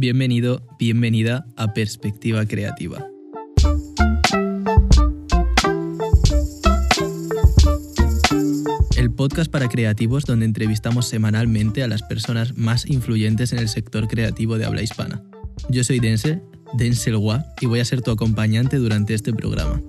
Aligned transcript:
Bienvenido, 0.00 0.62
bienvenida 0.78 1.44
a 1.56 1.74
Perspectiva 1.74 2.46
Creativa. 2.46 3.04
El 8.96 9.12
podcast 9.12 9.50
para 9.50 9.68
creativos 9.68 10.24
donde 10.24 10.46
entrevistamos 10.46 11.08
semanalmente 11.08 11.82
a 11.82 11.88
las 11.88 12.04
personas 12.04 12.56
más 12.56 12.88
influyentes 12.88 13.52
en 13.52 13.58
el 13.58 13.68
sector 13.68 14.06
creativo 14.06 14.56
de 14.56 14.66
habla 14.66 14.82
hispana. 14.82 15.20
Yo 15.68 15.82
soy 15.82 15.98
Denzel, 15.98 16.44
Denzel 16.74 17.16
Gua, 17.16 17.46
y 17.60 17.66
voy 17.66 17.80
a 17.80 17.84
ser 17.84 18.00
tu 18.00 18.12
acompañante 18.12 18.76
durante 18.76 19.14
este 19.14 19.32
programa. 19.32 19.82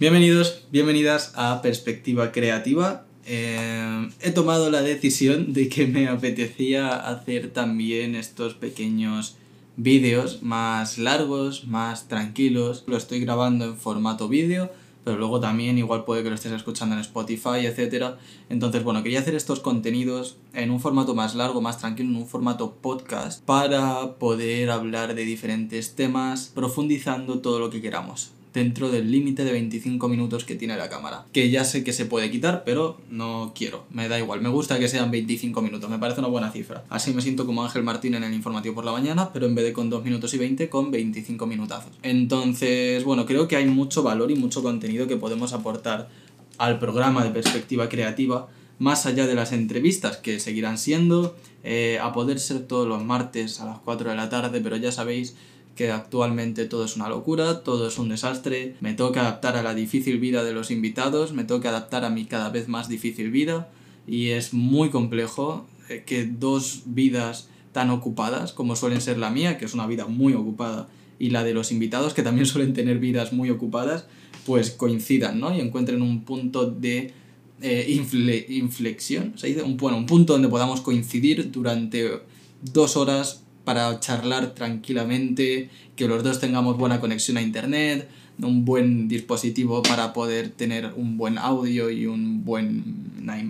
Bienvenidos, 0.00 0.66
bienvenidas 0.72 1.34
a 1.36 1.62
Perspectiva 1.62 2.32
Creativa. 2.32 3.06
Eh, 3.24 4.08
he 4.20 4.30
tomado 4.32 4.70
la 4.70 4.82
decisión 4.82 5.52
de 5.52 5.68
que 5.68 5.86
me 5.86 6.08
apetecía 6.08 6.96
hacer 6.96 7.50
también 7.50 8.14
estos 8.14 8.54
pequeños 8.54 9.36
vídeos 9.76 10.42
más 10.42 10.98
largos, 10.98 11.66
más 11.66 12.08
tranquilos. 12.08 12.84
Lo 12.86 12.96
estoy 12.96 13.20
grabando 13.20 13.64
en 13.64 13.76
formato 13.76 14.28
vídeo, 14.28 14.70
pero 15.04 15.18
luego 15.18 15.40
también 15.40 15.78
igual 15.78 16.04
puede 16.04 16.22
que 16.22 16.30
lo 16.30 16.34
estés 16.34 16.52
escuchando 16.52 16.94
en 16.94 17.00
Spotify, 17.00 17.66
etc. 17.66 18.16
Entonces, 18.48 18.82
bueno, 18.82 19.02
quería 19.02 19.20
hacer 19.20 19.34
estos 19.34 19.60
contenidos 19.60 20.36
en 20.52 20.70
un 20.70 20.80
formato 20.80 21.14
más 21.14 21.34
largo, 21.34 21.60
más 21.60 21.78
tranquilo, 21.78 22.10
en 22.10 22.16
un 22.16 22.28
formato 22.28 22.74
podcast, 22.82 23.42
para 23.44 24.14
poder 24.18 24.70
hablar 24.70 25.14
de 25.14 25.24
diferentes 25.24 25.94
temas, 25.94 26.50
profundizando 26.54 27.40
todo 27.40 27.58
lo 27.58 27.70
que 27.70 27.80
queramos 27.80 28.32
dentro 28.52 28.90
del 28.90 29.10
límite 29.10 29.44
de 29.44 29.52
25 29.52 30.08
minutos 30.08 30.44
que 30.44 30.54
tiene 30.54 30.76
la 30.76 30.88
cámara. 30.88 31.26
Que 31.32 31.50
ya 31.50 31.64
sé 31.64 31.84
que 31.84 31.92
se 31.92 32.06
puede 32.06 32.30
quitar, 32.30 32.62
pero 32.64 33.00
no 33.10 33.52
quiero, 33.54 33.84
me 33.90 34.08
da 34.08 34.18
igual. 34.18 34.40
Me 34.40 34.48
gusta 34.48 34.78
que 34.78 34.88
sean 34.88 35.10
25 35.10 35.62
minutos, 35.62 35.88
me 35.90 35.98
parece 35.98 36.20
una 36.20 36.28
buena 36.28 36.50
cifra. 36.50 36.84
Así 36.88 37.12
me 37.12 37.22
siento 37.22 37.46
como 37.46 37.64
Ángel 37.64 37.82
Martín 37.82 38.14
en 38.14 38.24
el 38.24 38.34
informativo 38.34 38.74
por 38.74 38.84
la 38.84 38.92
mañana, 38.92 39.32
pero 39.32 39.46
en 39.46 39.54
vez 39.54 39.64
de 39.64 39.72
con 39.72 39.90
2 39.90 40.04
minutos 40.04 40.34
y 40.34 40.38
20, 40.38 40.68
con 40.68 40.90
25 40.90 41.46
minutazos. 41.46 41.92
Entonces, 42.02 43.04
bueno, 43.04 43.26
creo 43.26 43.48
que 43.48 43.56
hay 43.56 43.66
mucho 43.66 44.02
valor 44.02 44.30
y 44.30 44.36
mucho 44.36 44.62
contenido 44.62 45.06
que 45.06 45.16
podemos 45.16 45.52
aportar 45.52 46.08
al 46.58 46.78
programa 46.78 47.24
de 47.24 47.30
perspectiva 47.30 47.88
creativa 47.88 48.48
más 48.78 49.06
allá 49.06 49.28
de 49.28 49.34
las 49.34 49.52
entrevistas 49.52 50.16
que 50.16 50.40
seguirán 50.40 50.76
siendo, 50.76 51.36
eh, 51.62 52.00
a 52.02 52.12
poder 52.12 52.40
ser 52.40 52.66
todos 52.66 52.88
los 52.88 53.04
martes 53.04 53.60
a 53.60 53.66
las 53.66 53.78
4 53.78 54.10
de 54.10 54.16
la 54.16 54.28
tarde, 54.28 54.60
pero 54.60 54.76
ya 54.76 54.90
sabéis 54.90 55.36
que 55.76 55.90
actualmente 55.90 56.66
todo 56.66 56.84
es 56.84 56.96
una 56.96 57.08
locura, 57.08 57.62
todo 57.62 57.88
es 57.88 57.98
un 57.98 58.10
desastre, 58.10 58.76
me 58.80 58.94
toca 58.94 59.22
adaptar 59.22 59.56
a 59.56 59.62
la 59.62 59.74
difícil 59.74 60.18
vida 60.18 60.44
de 60.44 60.52
los 60.52 60.70
invitados, 60.70 61.32
me 61.32 61.44
toca 61.44 61.70
adaptar 61.70 62.04
a 62.04 62.10
mi 62.10 62.26
cada 62.26 62.50
vez 62.50 62.68
más 62.68 62.88
difícil 62.88 63.30
vida 63.30 63.70
y 64.06 64.28
es 64.28 64.52
muy 64.52 64.90
complejo 64.90 65.66
eh, 65.88 66.02
que 66.04 66.24
dos 66.26 66.82
vidas 66.86 67.48
tan 67.72 67.90
ocupadas 67.90 68.52
como 68.52 68.76
suelen 68.76 69.00
ser 69.00 69.18
la 69.18 69.30
mía, 69.30 69.58
que 69.58 69.64
es 69.64 69.74
una 69.74 69.86
vida 69.86 70.06
muy 70.06 70.34
ocupada, 70.34 70.88
y 71.18 71.30
la 71.30 71.44
de 71.44 71.54
los 71.54 71.72
invitados, 71.72 72.14
que 72.14 72.22
también 72.22 72.46
suelen 72.48 72.74
tener 72.74 72.98
vidas 72.98 73.32
muy 73.32 73.50
ocupadas, 73.50 74.06
pues 74.44 74.70
coincidan, 74.70 75.40
¿no? 75.40 75.56
Y 75.56 75.60
encuentren 75.60 76.02
un 76.02 76.24
punto 76.24 76.68
de 76.70 77.12
eh, 77.60 77.86
inflexión, 78.48 79.34
¿se 79.36 79.46
dice? 79.46 79.62
Bueno, 79.62 79.96
un 79.96 80.06
punto 80.06 80.32
donde 80.32 80.48
podamos 80.48 80.80
coincidir 80.80 81.52
durante 81.52 82.22
dos 82.60 82.96
horas 82.96 83.42
para 83.64 83.98
charlar 84.00 84.54
tranquilamente, 84.54 85.70
que 85.96 86.08
los 86.08 86.22
dos 86.22 86.40
tengamos 86.40 86.76
buena 86.76 87.00
conexión 87.00 87.36
a 87.36 87.42
internet, 87.42 88.08
un 88.40 88.64
buen 88.64 89.08
dispositivo 89.08 89.82
para 89.82 90.12
poder 90.12 90.50
tener 90.50 90.92
un 90.96 91.16
buen 91.16 91.38
audio 91.38 91.90
y, 91.90 92.06
un 92.06 92.44
buen, 92.44 92.84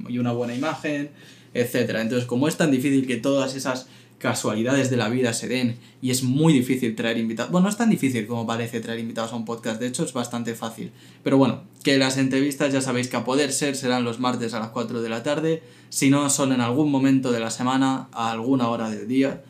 y 0.09 0.19
una 0.19 0.33
buena 0.33 0.55
imagen, 0.55 1.11
etc. 1.55 1.97
Entonces, 2.01 2.27
como 2.27 2.49
es 2.49 2.57
tan 2.57 2.71
difícil 2.71 3.07
que 3.07 3.17
todas 3.17 3.55
esas 3.55 3.87
casualidades 4.19 4.89
de 4.89 4.97
la 4.97 5.09
vida 5.09 5.33
se 5.33 5.49
den 5.49 5.77
y 6.01 6.11
es 6.11 6.23
muy 6.23 6.53
difícil 6.53 6.95
traer 6.95 7.19
invitados. 7.19 7.51
Bueno, 7.51 7.65
no 7.65 7.71
es 7.71 7.77
tan 7.77 7.91
difícil 7.91 8.27
como 8.29 8.47
parece 8.47 8.81
traer 8.81 9.01
invitados 9.01 9.33
a 9.33 9.37
un 9.37 9.45
podcast, 9.45 9.81
de 9.81 9.89
hecho 9.89 10.05
es 10.05 10.13
bastante 10.13 10.55
fácil. 10.55 10.93
Pero 11.25 11.39
bueno, 11.39 11.63
que 11.83 11.99
las 11.99 12.19
entrevistas 12.19 12.73
ya 12.73 12.81
sabéis 12.81 13.09
que 13.09 13.17
a 13.17 13.25
poder 13.25 13.53
ser 13.53 13.75
serán 13.75 14.05
los 14.05 14.21
martes 14.21 14.55
a 14.55 14.61
las 14.61 14.69
4 14.69 15.03
de 15.03 15.09
la 15.09 15.25
tarde, 15.25 15.63
si 15.89 16.09
no 16.09 16.31
son 16.31 16.53
en 16.53 16.61
algún 16.61 16.89
momento 16.91 17.33
de 17.33 17.41
la 17.41 17.51
semana, 17.51 18.09
a 18.13 18.31
alguna 18.31 18.69
hora 18.69 18.91
del 18.91 19.09
día 19.09 19.43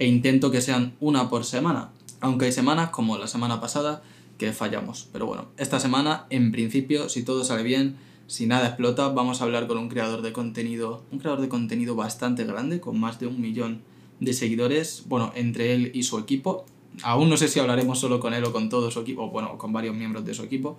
e 0.00 0.06
intento 0.06 0.50
que 0.50 0.62
sean 0.62 0.94
una 0.98 1.28
por 1.28 1.44
semana, 1.44 1.90
aunque 2.20 2.46
hay 2.46 2.52
semanas 2.52 2.88
como 2.88 3.18
la 3.18 3.26
semana 3.26 3.60
pasada 3.60 4.02
que 4.38 4.52
fallamos. 4.54 5.06
Pero 5.12 5.26
bueno, 5.26 5.48
esta 5.58 5.78
semana 5.78 6.26
en 6.30 6.52
principio, 6.52 7.10
si 7.10 7.22
todo 7.22 7.44
sale 7.44 7.62
bien, 7.62 7.96
si 8.26 8.46
nada 8.46 8.68
explota, 8.68 9.08
vamos 9.08 9.40
a 9.40 9.44
hablar 9.44 9.66
con 9.66 9.76
un 9.76 9.90
creador 9.90 10.22
de 10.22 10.32
contenido, 10.32 11.04
un 11.12 11.18
creador 11.18 11.42
de 11.42 11.50
contenido 11.50 11.96
bastante 11.96 12.44
grande, 12.44 12.80
con 12.80 12.98
más 12.98 13.20
de 13.20 13.26
un 13.26 13.42
millón 13.42 13.82
de 14.20 14.32
seguidores, 14.32 15.04
bueno, 15.06 15.32
entre 15.34 15.74
él 15.74 15.90
y 15.92 16.02
su 16.04 16.18
equipo. 16.18 16.64
Aún 17.02 17.28
no 17.28 17.36
sé 17.36 17.48
si 17.48 17.60
hablaremos 17.60 17.98
solo 17.98 18.20
con 18.20 18.32
él 18.32 18.42
o 18.44 18.52
con 18.52 18.70
todo 18.70 18.90
su 18.90 19.00
equipo, 19.00 19.28
bueno, 19.28 19.58
con 19.58 19.70
varios 19.70 19.94
miembros 19.94 20.24
de 20.24 20.32
su 20.32 20.42
equipo, 20.42 20.78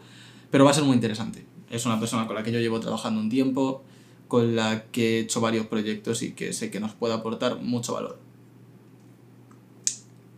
pero 0.49 0.65
va 0.65 0.71
a 0.71 0.73
ser 0.73 0.83
muy 0.83 0.95
interesante. 0.95 1.45
Es 1.69 1.85
una 1.85 1.99
persona 1.99 2.25
con 2.25 2.35
la 2.35 2.41
que 2.41 2.51
yo 2.51 2.59
llevo 2.59 2.79
trabajando 2.79 3.21
un 3.21 3.29
tiempo, 3.29 3.83
con 4.27 4.55
la 4.55 4.85
que 4.85 5.17
he 5.17 5.19
hecho 5.19 5.41
varios 5.41 5.67
proyectos 5.67 6.23
y 6.23 6.31
que 6.31 6.53
sé 6.53 6.71
que 6.71 6.79
nos 6.79 6.93
puede 6.93 7.13
aportar 7.13 7.61
mucho 7.61 7.93
valor. 7.93 8.30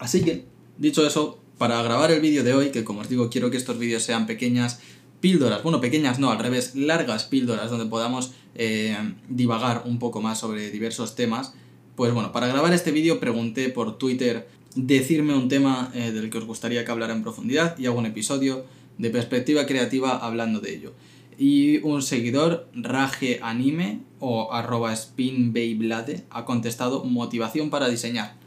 Así 0.04 0.22
que, 0.22 0.44
dicho 0.78 1.08
eso, 1.08 1.40
para 1.58 1.82
grabar 1.82 2.12
el 2.12 2.20
vídeo 2.20 2.44
de 2.44 2.54
hoy, 2.54 2.72
que 2.72 2.84
como 2.84 3.00
os 3.00 3.08
digo, 3.08 3.30
quiero 3.30 3.50
que 3.50 3.56
estos 3.56 3.80
vídeos 3.80 4.04
sean 4.04 4.28
pequeñas 4.28 4.82
píldoras, 5.22 5.64
bueno, 5.64 5.80
pequeñas 5.80 6.20
no, 6.20 6.30
al 6.30 6.40
revés, 6.40 6.76
largas 6.76 7.24
píldoras 7.24 7.70
donde 7.70 7.86
podamos 7.86 8.34
eh, 8.56 8.98
divagar 9.30 9.84
un 9.86 10.00
poco 10.00 10.22
más 10.22 10.42
sobre 10.42 10.72
diversos 10.72 11.16
temas, 11.16 11.54
pues 11.96 12.14
bueno, 12.14 12.34
para 12.34 12.48
grabar 12.48 12.74
este 12.74 12.92
vídeo 12.92 13.22
pregunté 13.22 13.70
por 13.70 13.98
Twitter 13.98 14.50
decirme 14.76 15.36
un 15.36 15.48
tema 15.48 15.90
eh, 15.94 16.12
del 16.12 16.30
que 16.30 16.40
os 16.40 16.44
gustaría 16.44 16.84
que 16.84 16.92
hablara 16.92 17.14
en 17.14 17.24
profundidad 17.24 17.78
y 17.80 17.86
hago 17.86 17.98
un 17.98 18.06
episodio 18.06 18.66
de 18.98 19.10
perspectiva 19.10 19.66
creativa 19.66 20.18
hablando 20.18 20.60
de 20.60 20.76
ello. 20.76 20.94
Y 21.38 21.78
un 21.78 22.02
seguidor, 22.02 22.68
Rage 22.76 23.40
Anime 23.42 24.02
o 24.20 24.52
arroba 24.52 24.94
ha 24.94 26.46
contestado 26.46 27.06
motivación 27.06 27.70
para 27.70 27.88
diseñar 27.88 28.43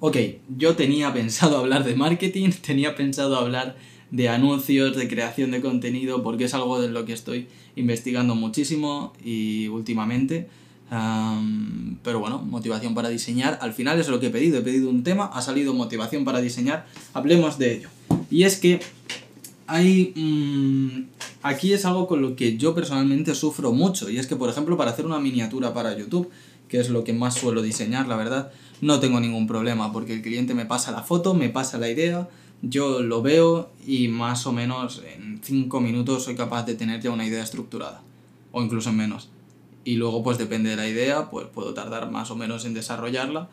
ok, 0.00 0.16
yo 0.56 0.74
tenía 0.74 1.12
pensado 1.12 1.58
hablar 1.58 1.84
de 1.84 1.94
marketing, 1.94 2.50
tenía 2.50 2.96
pensado 2.96 3.36
hablar 3.36 3.76
de 4.10 4.28
anuncios, 4.28 4.96
de 4.96 5.08
creación 5.08 5.52
de 5.52 5.60
contenido, 5.60 6.22
porque 6.22 6.44
es 6.44 6.54
algo 6.54 6.80
de 6.80 6.88
lo 6.88 7.04
que 7.04 7.12
estoy 7.12 7.46
investigando 7.76 8.34
muchísimo 8.34 9.12
y 9.24 9.68
últimamente. 9.68 10.48
pero 12.02 12.18
bueno, 12.18 12.38
motivación 12.38 12.94
para 12.94 13.08
diseñar. 13.08 13.58
Al 13.62 13.72
final 13.72 14.00
es 14.00 14.08
lo 14.08 14.18
que 14.18 14.26
he 14.26 14.30
pedido. 14.30 14.58
He 14.58 14.62
pedido 14.62 14.90
un 14.90 15.04
tema, 15.04 15.26
ha 15.26 15.42
salido 15.42 15.74
motivación 15.74 16.24
para 16.24 16.40
diseñar. 16.40 16.86
Hablemos 17.14 17.58
de 17.58 17.76
ello. 17.76 17.88
Y 18.30 18.42
es 18.42 18.58
que 18.58 18.80
hay... 19.68 20.12
Mm, 20.16 21.04
aquí 21.42 21.72
es 21.72 21.84
algo 21.84 22.08
con 22.08 22.20
lo 22.20 22.34
que 22.34 22.56
yo 22.56 22.74
personalmente 22.74 23.36
sufro 23.36 23.72
mucho. 23.72 24.10
Y 24.10 24.18
es 24.18 24.26
que, 24.26 24.34
por 24.34 24.50
ejemplo, 24.50 24.76
para 24.76 24.90
hacer 24.90 25.06
una 25.06 25.20
miniatura 25.20 25.72
para 25.72 25.96
YouTube, 25.96 26.28
que 26.68 26.80
es 26.80 26.90
lo 26.90 27.04
que 27.04 27.12
más 27.12 27.34
suelo 27.34 27.62
diseñar, 27.62 28.08
la 28.08 28.16
verdad, 28.16 28.50
no 28.80 29.00
tengo 29.00 29.20
ningún 29.20 29.46
problema 29.46 29.92
porque 29.92 30.14
el 30.14 30.22
cliente 30.22 30.54
me 30.54 30.66
pasa 30.66 30.92
la 30.92 31.02
foto, 31.02 31.34
me 31.34 31.48
pasa 31.48 31.78
la 31.78 31.88
idea, 31.88 32.28
yo 32.62 33.00
lo 33.02 33.22
veo 33.22 33.70
y 33.86 34.08
más 34.08 34.46
o 34.46 34.52
menos 34.52 35.02
en 35.14 35.40
5 35.42 35.80
minutos 35.80 36.24
soy 36.24 36.34
capaz 36.34 36.64
de 36.64 36.74
tener 36.74 37.00
ya 37.00 37.10
una 37.10 37.26
idea 37.26 37.42
estructurada 37.42 38.02
o 38.52 38.62
incluso 38.62 38.90
en 38.90 38.96
menos. 38.96 39.28
Y 39.84 39.96
luego 39.96 40.22
pues 40.22 40.38
depende 40.38 40.70
de 40.70 40.76
la 40.76 40.88
idea, 40.88 41.30
pues 41.30 41.46
puedo 41.46 41.74
tardar 41.74 42.10
más 42.10 42.30
o 42.30 42.36
menos 42.36 42.64
en 42.64 42.74
desarrollarla, 42.74 43.48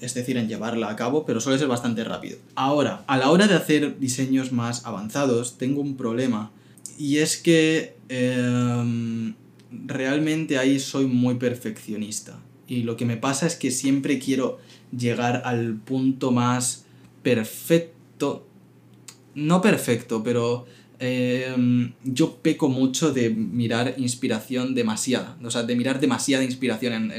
es 0.00 0.14
decir, 0.14 0.36
en 0.36 0.48
llevarla 0.48 0.90
a 0.90 0.96
cabo, 0.96 1.24
pero 1.24 1.40
suele 1.40 1.58
ser 1.58 1.68
bastante 1.68 2.04
rápido. 2.04 2.38
Ahora, 2.54 3.04
a 3.06 3.16
la 3.16 3.30
hora 3.30 3.46
de 3.46 3.54
hacer 3.54 3.98
diseños 3.98 4.52
más 4.52 4.86
avanzados, 4.86 5.56
tengo 5.58 5.80
un 5.80 5.96
problema 5.96 6.50
y 6.98 7.18
es 7.18 7.36
que 7.36 7.96
em, 8.08 9.34
realmente 9.86 10.58
ahí 10.58 10.78
soy 10.78 11.06
muy 11.06 11.34
perfeccionista. 11.36 12.38
Y 12.66 12.82
lo 12.82 12.96
que 12.96 13.04
me 13.04 13.16
pasa 13.16 13.46
es 13.46 13.56
que 13.56 13.70
siempre 13.70 14.18
quiero 14.18 14.58
llegar 14.96 15.42
al 15.44 15.76
punto 15.76 16.30
más 16.30 16.86
perfecto. 17.22 18.46
No 19.34 19.60
perfecto, 19.60 20.22
pero 20.22 20.66
em, 20.98 21.92
yo 22.04 22.36
peco 22.36 22.68
mucho 22.68 23.12
de 23.12 23.30
mirar 23.30 23.94
inspiración 23.98 24.74
demasiada. 24.74 25.36
O 25.42 25.50
sea, 25.50 25.64
de 25.64 25.76
mirar 25.76 26.00
demasiada 26.00 26.44
inspiración 26.44 27.12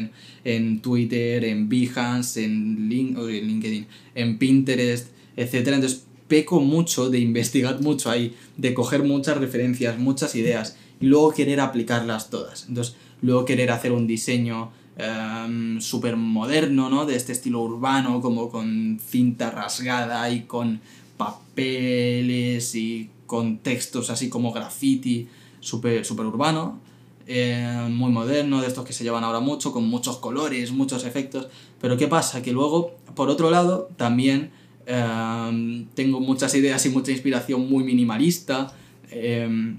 en, 0.44 0.80
Twitter, 0.80 1.44
en 1.44 1.69
Behance, 1.69 2.44
en, 2.44 2.89
en 2.91 3.48
LinkedIn, 3.48 3.88
en 4.15 4.38
Pinterest, 4.38 5.09
etc. 5.36 5.68
Entonces 5.68 6.06
peco 6.27 6.59
mucho 6.59 7.09
de 7.09 7.19
investigar 7.19 7.81
mucho 7.81 8.09
ahí, 8.09 8.36
de 8.57 8.74
coger 8.74 9.03
muchas 9.03 9.38
referencias, 9.38 10.00
muchas 10.00 10.36
ideas 10.36 10.77
y 11.00 11.07
luego 11.07 11.31
querer 11.31 11.59
aplicarlas 11.59 12.30
todas. 12.30 12.65
Entonces, 12.68 12.95
luego 13.21 13.45
querer 13.45 13.71
hacer 13.71 13.91
un 13.91 14.07
diseño 14.07 14.71
um, 15.00 15.80
súper 15.80 16.15
moderno, 16.15 16.89
¿no? 16.89 17.06
De 17.06 17.15
este 17.15 17.31
estilo 17.31 17.62
urbano, 17.62 18.21
como 18.21 18.50
con 18.50 19.00
cinta 19.00 19.51
rasgada 19.51 20.30
y 20.30 20.44
con 20.44 20.80
papeles 21.18 22.75
y 22.75 23.09
con 23.25 23.57
textos 23.59 24.09
así 24.09 24.30
como 24.30 24.51
graffiti, 24.51 25.27
súper 25.59 26.06
super 26.06 26.25
urbano. 26.25 26.80
eh, 27.27 27.88
muy 27.89 28.12
moderno, 28.12 28.62
de 28.62 28.68
estos 28.68 28.86
que 28.86 28.94
se 28.94 29.03
llevan 29.03 29.24
ahora 29.24 29.39
mucho, 29.39 29.71
con 29.71 29.88
muchos 29.88 30.18
colores, 30.18 30.71
muchos 30.71 31.06
efectos. 31.06 31.48
Pero 31.81 31.98
¿qué 31.98 32.07
pasa? 32.07 32.41
Que 32.41 32.51
luego, 32.51 32.95
por 33.15 33.30
otro 33.30 33.50
lado, 33.50 33.89
también 33.98 34.51
eh, 34.86 35.86
tengo 35.95 36.19
muchas 36.19 36.53
ideas 36.56 36.86
y 36.86 36.89
mucha 36.89 37.12
inspiración 37.12 37.69
muy 37.69 37.83
minimalista. 37.83 38.74
Eh, 39.12 39.75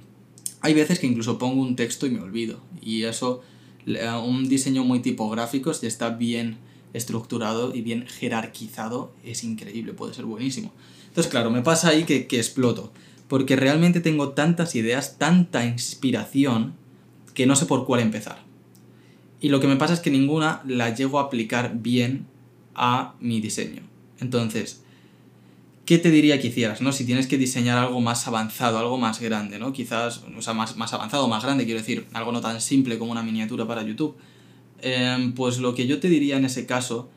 hay 0.60 0.74
veces 0.74 0.98
que 0.98 1.06
incluso 1.06 1.38
pongo 1.38 1.62
un 1.62 1.76
texto 1.76 2.06
y 2.06 2.10
me 2.10 2.20
olvido. 2.20 2.60
Y 2.82 3.04
eso, 3.04 3.42
un 3.86 4.48
diseño 4.48 4.84
muy 4.84 5.00
tipográfico, 5.00 5.72
si 5.72 5.86
está 5.86 6.10
bien 6.10 6.58
estructurado 6.92 7.74
y 7.74 7.82
bien 7.82 8.06
jerarquizado, 8.06 9.12
es 9.24 9.44
increíble, 9.44 9.92
puede 9.92 10.14
ser 10.14 10.24
buenísimo. 10.24 10.72
Entonces, 11.08 11.30
claro, 11.30 11.50
me 11.50 11.62
pasa 11.62 11.88
ahí 11.88 12.04
que, 12.04 12.26
que 12.26 12.38
exploto. 12.38 12.92
Porque 13.28 13.56
realmente 13.56 14.00
tengo 14.00 14.30
tantas 14.30 14.74
ideas, 14.74 15.18
tanta 15.18 15.64
inspiración, 15.64 16.74
que 17.34 17.46
no 17.46 17.56
sé 17.56 17.66
por 17.66 17.86
cuál 17.86 18.00
empezar. 18.00 18.44
Y 19.40 19.48
lo 19.48 19.60
que 19.60 19.66
me 19.66 19.76
pasa 19.76 19.94
es 19.94 20.00
que 20.00 20.10
ninguna 20.10 20.62
la 20.66 20.94
llego 20.94 21.18
a 21.18 21.24
aplicar 21.24 21.76
bien 21.76 22.26
a 22.74 23.14
mi 23.20 23.40
diseño. 23.40 23.82
Entonces, 24.20 24.82
¿qué 25.86 25.98
te 25.98 26.10
diría 26.10 26.40
que 26.40 26.48
hicieras? 26.48 26.82
¿no? 26.82 26.92
Si 26.92 27.06
tienes 27.06 27.26
que 27.26 27.38
diseñar 27.38 27.78
algo 27.78 28.00
más 28.00 28.26
avanzado, 28.26 28.78
algo 28.78 28.98
más 28.98 29.20
grande, 29.20 29.58
¿no? 29.58 29.72
Quizás, 29.72 30.22
o 30.36 30.42
sea, 30.42 30.52
más, 30.52 30.76
más 30.76 30.92
avanzado, 30.92 31.28
más 31.28 31.44
grande, 31.44 31.64
quiero 31.64 31.80
decir, 31.80 32.06
algo 32.12 32.32
no 32.32 32.40
tan 32.40 32.60
simple 32.60 32.98
como 32.98 33.12
una 33.12 33.22
miniatura 33.22 33.66
para 33.66 33.82
YouTube. 33.82 34.16
Em, 34.82 35.32
pues 35.32 35.58
lo 35.58 35.74
que 35.74 35.86
yo 35.86 36.00
te 36.00 36.08
diría 36.08 36.36
en 36.36 36.44
ese 36.44 36.66
caso, 36.66 37.08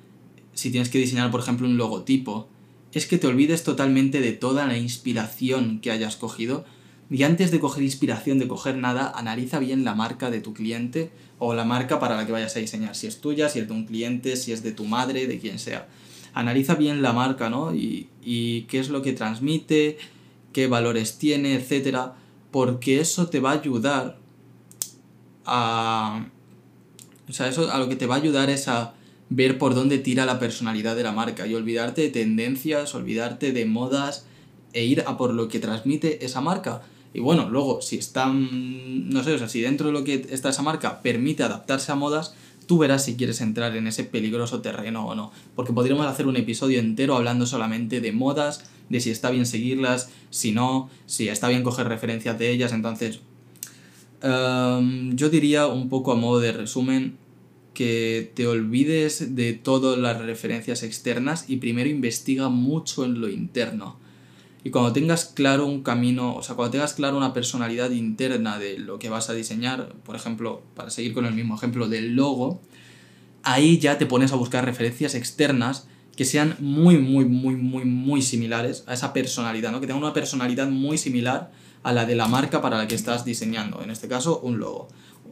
si 0.54 0.72
tienes 0.72 0.90
que 0.90 1.00
diseñar, 1.00 1.32
por 1.32 1.42
ejemplo, 1.42 1.68
un 1.68 1.78
logotipo, 1.78 2.48
es 2.94 3.06
que 3.06 3.18
te 3.18 3.28
olvides 3.28 3.64
totalmente 3.64 4.22
de 4.22 4.32
toda 4.32 4.66
la 4.66 4.78
inspiración 4.78 5.80
que 5.80 5.92
hayas 5.92 6.16
cogido 6.16 6.66
y 7.12 7.24
antes 7.24 7.50
de 7.50 7.60
coger 7.60 7.84
inspiración, 7.84 8.38
de 8.38 8.48
coger 8.48 8.78
nada, 8.78 9.12
analiza 9.16 9.58
bien 9.58 9.84
la 9.84 9.96
marca 9.96 10.30
de 10.30 10.42
tu 10.42 10.54
cliente 10.54 11.10
o 11.40 11.56
la 11.56 11.66
marca 11.66 12.00
para 12.00 12.16
la 12.16 12.26
que 12.26 12.32
vayas 12.32 12.56
a 12.56 12.60
diseñar. 12.60 12.96
Si 12.96 13.08
es 13.08 13.20
tuya, 13.20 13.50
si 13.50 13.60
es 13.60 13.68
de 13.68 13.74
un 13.74 13.86
cliente, 13.86 14.36
si 14.36 14.52
es 14.52 14.62
de 14.62 14.72
tu 14.74 14.86
madre, 14.86 15.26
de 15.26 15.40
quien 15.40 15.58
sea. 15.58 15.88
Analiza 16.34 16.76
bien 16.76 17.02
la 17.02 17.14
marca, 17.14 17.50
¿no? 17.50 17.74
Y, 17.74 18.10
y 18.24 18.64
qué 18.64 18.80
es 18.80 18.90
lo 18.90 19.02
que 19.02 19.14
transmite, 19.14 19.98
qué 20.54 20.68
valores 20.68 21.18
tiene, 21.18 21.56
etcétera, 21.56 22.16
porque 22.52 23.00
eso 23.00 23.28
te 23.28 23.40
va 23.40 23.52
a 23.52 23.60
ayudar 23.60 24.18
a. 25.46 26.26
O 27.28 27.34
sea, 27.34 27.48
eso 27.48 27.72
a 27.72 27.78
lo 27.78 27.90
que 27.90 27.96
te 27.96 28.08
va 28.08 28.16
a 28.16 28.18
ayudar 28.18 28.50
es 28.50 28.68
a 28.68 28.94
ver 29.30 29.58
por 29.60 29.76
dónde 29.76 30.00
tira 30.00 30.26
la 30.26 30.40
personalidad 30.40 30.96
de 30.96 31.04
la 31.04 31.12
marca 31.12 31.46
y 31.46 31.54
olvidarte 31.54 32.02
de 32.02 32.10
tendencias, 32.10 32.96
olvidarte 32.96 33.52
de 33.52 33.66
modas 33.66 34.26
e 34.74 34.84
ir 34.86 35.04
a 35.06 35.18
por 35.18 35.34
lo 35.34 35.48
que 35.48 35.60
transmite 35.60 36.26
esa 36.26 36.42
marca. 36.42 36.82
Y 37.14 37.22
bueno, 37.22 37.50
luego, 37.50 37.82
si 37.82 37.98
están, 37.98 39.10
no 39.10 39.24
sé, 39.24 39.34
o 39.34 39.38
sea, 39.38 39.50
si 39.50 39.62
dentro 39.62 39.88
de 39.88 39.94
lo 39.94 40.04
que 40.04 40.28
está 40.30 40.50
esa 40.50 40.62
marca 40.62 41.02
permite 41.02 41.44
adaptarse 41.44 41.92
a 41.92 41.96
modas, 41.96 42.36
tú 42.70 42.78
verás 42.78 43.04
si 43.04 43.16
quieres 43.16 43.42
entrar 43.42 43.76
en 43.76 43.88
ese 43.88 44.04
peligroso 44.04 44.62
terreno 44.62 45.08
o 45.08 45.16
no. 45.16 45.32
Porque 45.56 45.74
podríamos 45.74 46.06
hacer 46.06 46.28
un 46.28 46.38
episodio 46.38 46.80
entero 46.80 47.16
hablando 47.16 47.48
solamente 47.48 48.00
de 48.00 48.12
modas, 48.12 48.70
de 48.90 49.00
si 49.00 49.10
está 49.10 49.32
bien 49.32 49.48
seguirlas, 49.48 50.12
si 50.30 50.52
no, 50.52 50.88
si 51.08 51.30
está 51.30 51.48
bien 51.48 51.64
coger 51.64 51.88
referencias 51.88 52.38
de 52.38 52.52
ellas. 52.52 52.72
Entonces, 52.72 53.22
em, 54.22 55.16
yo 55.16 55.32
diría 55.32 55.66
un 55.66 55.90
poco 55.90 56.12
a 56.12 56.16
modo 56.16 56.42
de 56.42 56.52
resumen 56.52 57.18
que 57.74 58.32
te 58.36 58.46
olvides 58.46 59.36
de 59.36 59.54
todas 59.54 59.98
las 59.98 60.22
referencias 60.22 60.84
externas 60.84 61.50
y 61.50 61.58
primero 61.58 61.90
investiga 61.90 62.50
mucho 62.50 63.04
en 63.04 63.20
lo 63.20 63.30
interno 63.30 63.98
y 64.64 64.72
cuando 64.72 64.92
tengas 64.92 65.26
claro 65.26 65.66
un 65.66 65.84
camino, 65.84 66.36
o 66.36 66.44
sea, 66.44 66.56
cuando 66.56 66.72
tengas 66.72 66.94
claro 66.94 67.18
una 67.18 67.34
personalidad 67.34 67.92
interna 67.92 68.60
de 68.60 68.78
lo 68.78 69.00
que 69.00 69.10
vas 69.10 69.30
a 69.30 69.34
diseñar, 69.34 69.94
por 70.04 70.16
ejemplo, 70.16 70.64
para 70.76 70.90
seguir 70.90 71.14
con 71.14 71.26
el 71.26 71.34
mismo 71.34 71.56
ejemplo 71.56 71.88
del 71.88 72.16
logo, 72.16 72.62
ahí 73.44 73.80
ya 73.80 73.98
te 73.98 74.06
pones 74.06 74.32
a 74.34 74.36
buscar 74.36 74.66
referencias 74.66 75.16
externas 75.16 75.88
que 76.16 76.26
sean 76.26 76.58
muy, 76.60 76.98
muy, 76.98 77.24
muy, 77.24 77.56
muy, 77.56 77.86
muy 77.86 78.22
similares 78.22 78.84
a 78.88 78.94
esa 78.94 79.14
personalidad, 79.14 79.72
¿no? 79.72 79.80
Que 79.80 79.88
tengan 79.88 80.04
una 80.04 80.12
personalidad 80.12 80.68
muy 80.68 80.98
similar 80.98 81.52
a 81.82 81.94
la 81.94 82.06
de 82.06 82.16
la 82.16 82.28
marca 82.28 82.62
para 82.62 82.78
la 82.78 82.88
que 82.90 82.96
estás 82.96 83.24
diseñando. 83.24 83.82
En 83.82 83.90
este 83.90 84.10
caso, 84.10 84.42
un 84.42 84.60
logo. 84.60 84.90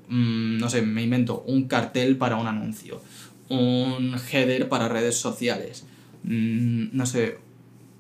Mm, 0.08 0.58
no 0.58 0.70
sé, 0.70 0.82
me 0.82 1.04
invento 1.04 1.44
un 1.46 1.68
cartel 1.68 2.16
para 2.16 2.38
un 2.38 2.48
anuncio. 2.48 3.02
Un 3.50 4.16
header 4.32 4.70
para 4.70 4.88
redes 4.88 5.18
sociales. 5.18 5.86
Mm, 6.24 6.88
no 6.94 7.06
sé. 7.06 7.38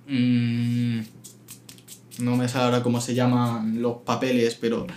Mm, 0.07 0.96
no 2.19 2.35
me 2.35 2.47
sale 2.47 2.65
ahora 2.65 2.83
cómo 2.83 3.01
se 3.01 3.15
llaman 3.15 3.81
los 3.81 3.97
papeles, 3.97 4.55
pero... 4.55 4.87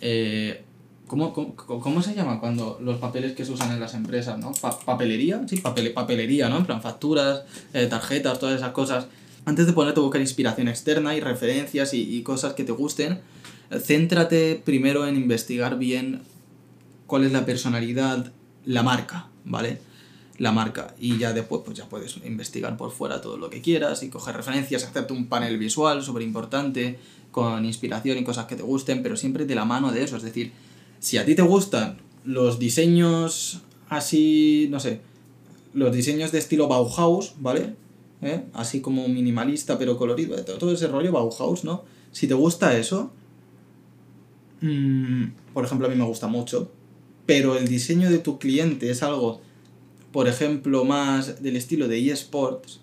Eh, 0.00 0.62
¿cómo, 1.06 1.32
cómo, 1.32 2.02
se 2.02 2.14
llama 2.14 2.40
cuando 2.40 2.78
los 2.82 2.98
papeles 2.98 3.32
que 3.32 3.44
se 3.44 3.52
usan 3.52 3.72
en 3.72 3.80
las 3.80 3.94
empresas, 3.94 4.38
¿no? 4.38 4.52
¿Papelería? 4.84 5.42
Sí, 5.48 5.58
papelería, 5.58 6.48
¿no? 6.48 6.58
En 6.58 6.66
plan 6.66 6.82
facturas, 6.82 7.42
eh, 7.72 7.86
tarjetas, 7.86 8.38
todas 8.38 8.56
esas 8.56 8.72
cosas. 8.72 9.06
Antes 9.44 9.66
de 9.66 9.72
ponerte 9.72 10.00
a 10.00 10.02
buscar 10.02 10.20
inspiración 10.20 10.68
externa 10.68 11.14
y 11.14 11.20
referencias 11.20 11.94
y, 11.94 12.16
y 12.16 12.22
cosas 12.22 12.54
que 12.54 12.64
te 12.64 12.72
gusten, 12.72 13.20
céntrate 13.70 14.60
primero 14.64 15.06
en 15.06 15.16
investigar 15.16 15.78
bien 15.78 16.22
cuál 17.06 17.24
es 17.24 17.32
la 17.32 17.46
personalidad, 17.46 18.32
la 18.64 18.82
marca, 18.82 19.28
¿vale? 19.44 19.78
La 20.38 20.52
marca 20.52 20.94
y 20.98 21.18
ya 21.18 21.32
después 21.32 21.62
pues 21.64 21.78
ya 21.78 21.88
puedes 21.88 22.16
investigar 22.24 22.76
por 22.76 22.90
fuera 22.90 23.20
todo 23.20 23.36
lo 23.36 23.48
que 23.48 23.62
quieras 23.62 24.02
y 24.02 24.08
coger 24.08 24.36
referencias, 24.36 24.84
hacerte 24.84 25.12
un 25.12 25.28
panel 25.28 25.58
visual 25.58 26.02
súper 26.02 26.22
importante 26.22 26.98
con 27.30 27.64
inspiración 27.64 28.18
y 28.18 28.24
cosas 28.24 28.46
que 28.46 28.56
te 28.56 28.62
gusten, 28.62 29.02
pero 29.02 29.16
siempre 29.16 29.44
de 29.46 29.54
la 29.54 29.64
mano 29.64 29.92
de 29.92 30.02
eso, 30.02 30.16
es 30.16 30.22
decir, 30.22 30.52
si 30.98 31.18
a 31.18 31.24
ti 31.24 31.34
te 31.34 31.42
gustan 31.42 31.98
los 32.24 32.58
diseños 32.58 33.62
así, 33.88 34.68
no 34.70 34.80
sé, 34.80 35.00
los 35.72 35.94
diseños 35.94 36.32
de 36.32 36.38
estilo 36.38 36.68
Bauhaus, 36.68 37.34
¿vale? 37.38 37.74
¿Eh? 38.22 38.44
Así 38.54 38.80
como 38.80 39.06
minimalista 39.08 39.78
pero 39.78 39.98
colorido, 39.98 40.36
todo 40.44 40.72
ese 40.72 40.88
rollo 40.88 41.12
Bauhaus, 41.12 41.64
¿no? 41.64 41.84
Si 42.12 42.26
te 42.26 42.34
gusta 42.34 42.76
eso, 42.76 43.12
mmm, 44.62 45.24
por 45.52 45.64
ejemplo 45.64 45.86
a 45.86 45.90
mí 45.90 45.96
me 45.96 46.04
gusta 46.04 46.26
mucho, 46.26 46.72
pero 47.26 47.56
el 47.56 47.68
diseño 47.68 48.10
de 48.10 48.18
tu 48.18 48.38
cliente 48.38 48.90
es 48.90 49.02
algo 49.02 49.42
por 50.16 50.28
ejemplo, 50.28 50.86
más 50.86 51.42
del 51.42 51.56
estilo 51.56 51.88
de 51.88 52.10
eSports, 52.10 52.80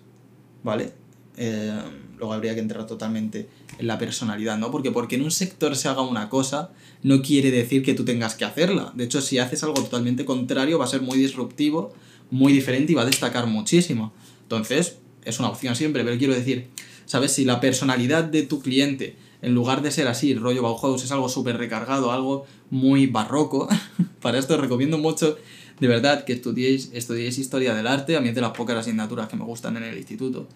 ¿vale? 0.62 0.92
Eh, 1.36 1.76
luego 2.16 2.32
habría 2.32 2.54
que 2.54 2.60
entrar 2.60 2.86
totalmente 2.86 3.48
en 3.76 3.88
la 3.88 3.98
personalidad, 3.98 4.56
¿no? 4.56 4.70
Porque 4.70 4.92
porque 4.92 5.16
en 5.16 5.22
un 5.22 5.32
sector 5.32 5.74
se 5.74 5.88
haga 5.88 6.02
una 6.02 6.28
cosa 6.28 6.70
no 7.02 7.22
quiere 7.22 7.50
decir 7.50 7.82
que 7.82 7.94
tú 7.94 8.04
tengas 8.04 8.36
que 8.36 8.44
hacerla. 8.44 8.92
De 8.94 9.02
hecho, 9.02 9.20
si 9.20 9.40
haces 9.40 9.64
algo 9.64 9.74
totalmente 9.74 10.24
contrario 10.24 10.78
va 10.78 10.84
a 10.84 10.86
ser 10.86 11.02
muy 11.02 11.18
disruptivo, 11.18 11.92
muy 12.30 12.52
diferente 12.52 12.92
y 12.92 12.94
va 12.94 13.02
a 13.02 13.06
destacar 13.06 13.48
muchísimo. 13.48 14.12
Entonces, 14.42 14.98
es 15.24 15.40
una 15.40 15.48
opción 15.48 15.74
siempre, 15.74 16.04
pero 16.04 16.16
quiero 16.16 16.34
decir, 16.34 16.68
¿sabes? 17.04 17.32
Si 17.32 17.44
la 17.44 17.60
personalidad 17.60 18.22
de 18.22 18.44
tu 18.44 18.60
cliente, 18.60 19.16
en 19.42 19.54
lugar 19.54 19.82
de 19.82 19.90
ser 19.90 20.06
así, 20.06 20.36
rollo 20.36 20.62
Bauhaus, 20.62 21.02
es 21.02 21.10
algo 21.10 21.28
súper 21.28 21.56
recargado, 21.56 22.12
algo 22.12 22.46
muy 22.70 23.08
barroco, 23.08 23.68
para 24.22 24.38
esto 24.38 24.56
recomiendo 24.56 24.98
mucho 24.98 25.36
de 25.80 25.88
verdad 25.88 26.24
que 26.24 26.32
estudiéis, 26.32 26.90
estudiéis 26.92 27.38
historia 27.38 27.74
del 27.74 27.86
arte, 27.86 28.16
a 28.16 28.20
mí 28.20 28.28
es 28.28 28.34
de 28.34 28.40
las 28.40 28.52
pocas 28.52 28.76
asignaturas 28.76 29.28
que 29.28 29.36
me 29.36 29.44
gustan 29.44 29.76
en 29.76 29.82
el 29.84 29.96
instituto. 29.96 30.46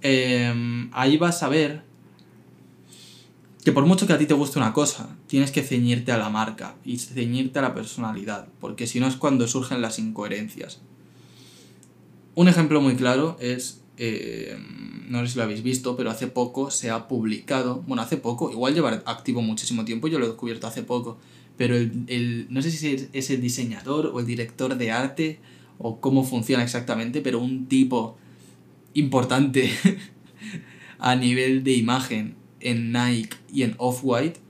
Em, 0.00 0.90
ahí 0.92 1.16
vas 1.16 1.42
a 1.42 1.48
ver 1.48 1.82
que 3.64 3.72
por 3.72 3.86
mucho 3.86 4.06
que 4.06 4.12
a 4.12 4.18
ti 4.18 4.26
te 4.26 4.34
guste 4.34 4.58
una 4.58 4.72
cosa, 4.72 5.16
tienes 5.28 5.52
que 5.52 5.62
ceñirte 5.62 6.10
a 6.10 6.18
la 6.18 6.28
marca 6.28 6.74
y 6.84 6.98
ceñirte 6.98 7.58
a 7.60 7.62
la 7.62 7.74
personalidad, 7.74 8.48
porque 8.60 8.86
si 8.86 8.98
no 8.98 9.06
es 9.06 9.16
cuando 9.16 9.46
surgen 9.46 9.80
las 9.80 9.98
incoherencias. 9.98 10.80
Un 12.34 12.48
ejemplo 12.48 12.80
muy 12.80 12.96
claro 12.96 13.36
es, 13.40 13.82
em, 13.98 15.10
no 15.10 15.20
sé 15.20 15.32
si 15.32 15.38
lo 15.38 15.44
habéis 15.44 15.62
visto, 15.62 15.96
pero 15.96 16.10
hace 16.10 16.26
poco 16.26 16.70
se 16.70 16.90
ha 16.90 17.06
publicado, 17.06 17.82
bueno, 17.86 18.02
hace 18.02 18.16
poco, 18.16 18.50
igual 18.50 18.74
lleva 18.74 19.02
activo 19.04 19.42
muchísimo 19.42 19.84
tiempo, 19.84 20.08
yo 20.08 20.18
lo 20.18 20.24
he 20.24 20.28
descubierto 20.28 20.66
hace 20.66 20.82
poco, 20.82 21.18
pero 21.56 21.76
el, 21.76 22.46
no 22.50 22.62
sé 22.62 22.70
si 22.70 23.08
es 23.12 23.30
el 23.30 23.40
diseñador 23.40 24.06
o 24.06 24.20
el 24.20 24.26
director 24.26 24.76
de 24.76 24.90
arte 24.90 25.38
o 25.78 26.00
cómo 26.00 26.24
funciona 26.24 26.62
exactamente, 26.62 27.20
pero 27.20 27.38
un 27.38 27.66
tipo 27.66 28.16
importante 28.94 29.70
a 30.98 31.16
nivel 31.16 31.64
de 31.64 31.72
imagen 31.72 32.34
en 32.60 32.92
Nike 32.92 33.36
y 33.52 33.62
en 33.62 33.74
Off-White 33.78 34.40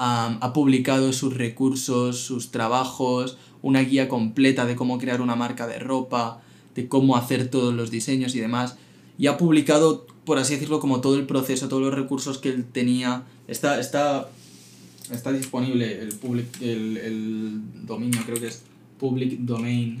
ha 0.00 0.52
publicado 0.52 1.12
sus 1.12 1.34
recursos, 1.36 2.20
sus 2.20 2.52
trabajos, 2.52 3.36
una 3.62 3.80
guía 3.80 4.08
completa 4.08 4.66
de 4.66 4.76
cómo 4.76 4.98
crear 4.98 5.20
una 5.20 5.36
marca 5.36 5.66
de 5.66 5.78
ropa, 5.78 6.40
de 6.74 6.88
cómo 6.88 7.16
hacer 7.16 7.50
todos 7.50 7.74
los 7.74 7.90
diseños 7.90 8.34
y 8.34 8.40
demás. 8.40 8.76
Y 9.18 9.26
ha 9.26 9.36
publicado, 9.36 10.06
por 10.24 10.38
así 10.38 10.54
decirlo, 10.54 10.80
como 10.80 11.00
todo 11.00 11.16
el 11.16 11.26
proceso, 11.26 11.68
todos 11.68 11.82
los 11.82 11.94
recursos 11.94 12.38
que 12.38 12.50
él 12.50 12.64
tenía. 12.64 13.24
Está, 13.48 13.80
está 13.80 14.28
está 15.10 15.32
disponible 15.32 16.00
el, 16.00 16.14
public, 16.14 16.60
el, 16.60 17.60
dominio, 17.86 18.20
creo 18.24 18.38
que 18.38 18.48
es 18.48 18.62
public 18.98 19.38
domain 19.40 20.00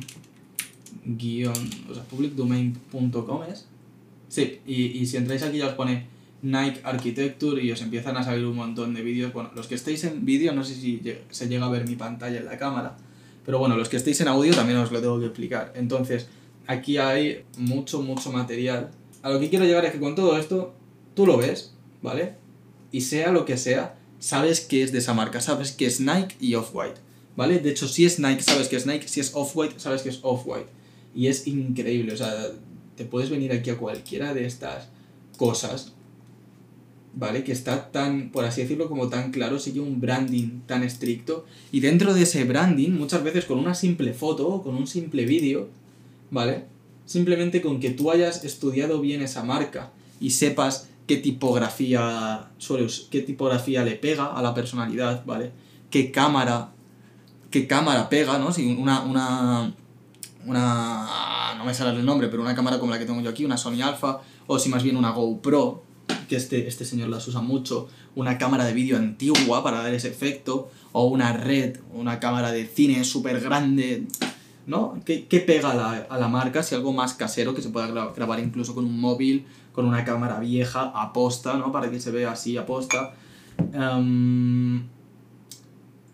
guion, 1.04 1.70
o 1.90 1.94
sea, 1.94 2.02
publicdomain.com 2.04 3.42
es. 3.50 3.66
Sí, 4.28 4.60
y, 4.66 4.84
y 4.84 5.06
si 5.06 5.16
entráis 5.16 5.42
aquí 5.42 5.58
ya 5.58 5.68
os 5.68 5.74
pone 5.74 6.06
Nike 6.42 6.80
Architecture 6.84 7.62
y 7.62 7.72
os 7.72 7.82
empiezan 7.82 8.16
a 8.16 8.22
salir 8.22 8.46
un 8.46 8.56
montón 8.56 8.94
de 8.94 9.02
vídeos. 9.02 9.32
Bueno, 9.32 9.50
los 9.54 9.66
que 9.66 9.74
estéis 9.74 10.04
en 10.04 10.24
vídeo, 10.24 10.52
no 10.52 10.64
sé 10.64 10.74
si 10.74 11.02
se 11.30 11.48
llega 11.48 11.66
a 11.66 11.70
ver 11.70 11.86
mi 11.88 11.96
pantalla 11.96 12.38
en 12.38 12.44
la 12.44 12.58
cámara, 12.58 12.96
pero 13.44 13.58
bueno, 13.58 13.76
los 13.76 13.88
que 13.88 13.96
estéis 13.96 14.20
en 14.20 14.28
audio 14.28 14.54
también 14.54 14.78
os 14.78 14.92
lo 14.92 15.00
tengo 15.00 15.18
que 15.18 15.26
explicar. 15.26 15.72
Entonces, 15.74 16.28
aquí 16.66 16.98
hay 16.98 17.44
mucho, 17.56 18.02
mucho 18.02 18.30
material. 18.30 18.90
A 19.22 19.30
lo 19.30 19.40
que 19.40 19.48
quiero 19.48 19.64
llegar 19.64 19.84
es 19.84 19.92
que 19.92 19.98
con 19.98 20.14
todo 20.14 20.38
esto, 20.38 20.74
tú 21.14 21.26
lo 21.26 21.38
ves, 21.38 21.74
¿vale? 22.02 22.34
Y 22.92 23.00
sea 23.00 23.32
lo 23.32 23.44
que 23.44 23.56
sea, 23.56 23.97
sabes 24.18 24.60
que 24.60 24.82
es 24.82 24.92
de 24.92 24.98
esa 24.98 25.14
marca, 25.14 25.40
sabes 25.40 25.72
que 25.72 25.86
es 25.86 26.00
Nike 26.00 26.36
y 26.40 26.54
Off-White, 26.54 27.00
¿vale? 27.36 27.58
De 27.58 27.70
hecho, 27.70 27.88
si 27.88 28.04
es 28.04 28.18
Nike, 28.18 28.42
sabes 28.42 28.68
que 28.68 28.76
es 28.76 28.86
Nike, 28.86 29.08
si 29.08 29.20
es 29.20 29.32
Off-White, 29.34 29.74
sabes 29.78 30.02
que 30.02 30.08
es 30.08 30.20
Off-White. 30.22 30.68
Y 31.14 31.28
es 31.28 31.46
increíble, 31.46 32.12
o 32.12 32.16
sea, 32.16 32.52
te 32.96 33.04
puedes 33.04 33.30
venir 33.30 33.52
aquí 33.52 33.70
a 33.70 33.78
cualquiera 33.78 34.34
de 34.34 34.46
estas 34.46 34.88
cosas 35.36 35.92
¿vale? 37.18 37.42
Que 37.42 37.52
está 37.52 37.90
tan, 37.90 38.30
por 38.30 38.44
así 38.44 38.62
decirlo, 38.62 38.88
como 38.88 39.08
tan 39.08 39.32
claro, 39.32 39.58
sigue 39.58 39.80
un 39.80 40.00
branding 40.00 40.60
tan 40.66 40.84
estricto. 40.84 41.44
Y 41.72 41.80
dentro 41.80 42.14
de 42.14 42.22
ese 42.22 42.44
branding, 42.44 42.90
muchas 42.90 43.24
veces 43.24 43.44
con 43.44 43.58
una 43.58 43.74
simple 43.74 44.14
foto 44.14 44.48
o 44.48 44.62
con 44.62 44.76
un 44.76 44.86
simple 44.86 45.24
vídeo, 45.24 45.68
¿vale? 46.30 46.64
Simplemente 47.06 47.60
con 47.60 47.80
que 47.80 47.90
tú 47.90 48.10
hayas 48.10 48.44
estudiado 48.44 49.00
bien 49.00 49.20
esa 49.20 49.42
marca 49.42 49.90
y 50.20 50.30
sepas 50.30 50.88
qué 51.08 51.16
tipografía 51.16 52.50
suele, 52.58 52.86
qué 53.10 53.22
tipografía 53.22 53.82
le 53.82 53.96
pega 53.96 54.26
a 54.26 54.42
la 54.42 54.54
personalidad, 54.54 55.24
¿vale? 55.24 55.50
Qué 55.90 56.12
cámara, 56.12 56.72
qué 57.50 57.66
cámara 57.66 58.10
pega, 58.10 58.38
¿no? 58.38 58.52
Si 58.52 58.76
una, 58.76 59.00
una, 59.00 59.74
una, 60.44 61.54
no 61.56 61.64
me 61.64 61.72
sale 61.72 61.98
el 61.98 62.04
nombre, 62.04 62.28
pero 62.28 62.42
una 62.42 62.54
cámara 62.54 62.78
como 62.78 62.92
la 62.92 62.98
que 62.98 63.06
tengo 63.06 63.22
yo 63.22 63.30
aquí, 63.30 63.46
una 63.46 63.56
Sony 63.56 63.80
Alpha, 63.82 64.20
o 64.46 64.58
si 64.58 64.68
más 64.68 64.82
bien 64.82 64.98
una 64.98 65.10
GoPro, 65.10 65.82
que 66.28 66.36
este, 66.36 66.68
este 66.68 66.84
señor 66.84 67.08
las 67.08 67.26
usa 67.26 67.40
mucho, 67.40 67.88
una 68.14 68.36
cámara 68.36 68.66
de 68.66 68.74
vídeo 68.74 68.98
antigua 68.98 69.64
para 69.64 69.82
dar 69.82 69.94
ese 69.94 70.08
efecto, 70.08 70.70
o 70.92 71.06
una 71.06 71.32
red, 71.32 71.78
una 71.94 72.20
cámara 72.20 72.52
de 72.52 72.66
cine 72.66 73.02
súper 73.04 73.40
grande, 73.40 74.04
¿no? 74.66 75.00
¿Qué, 75.06 75.44
pega 75.46 75.70
a 75.70 75.74
la, 75.74 75.90
a 76.10 76.18
la, 76.18 76.28
marca 76.28 76.62
si 76.62 76.74
algo 76.74 76.92
más 76.92 77.14
casero 77.14 77.54
que 77.54 77.62
se 77.62 77.70
pueda 77.70 77.86
grabar 78.14 78.40
incluso 78.40 78.74
con 78.74 78.84
un 78.84 79.00
móvil, 79.00 79.46
con 79.78 79.86
una 79.86 80.04
cámara 80.04 80.40
vieja, 80.40 80.90
aposta, 80.92 81.56
¿no? 81.56 81.70
Para 81.70 81.88
que 81.88 82.00
se 82.00 82.10
vea 82.10 82.32
así, 82.32 82.56
aposta. 82.56 83.14
Um, 83.72 84.88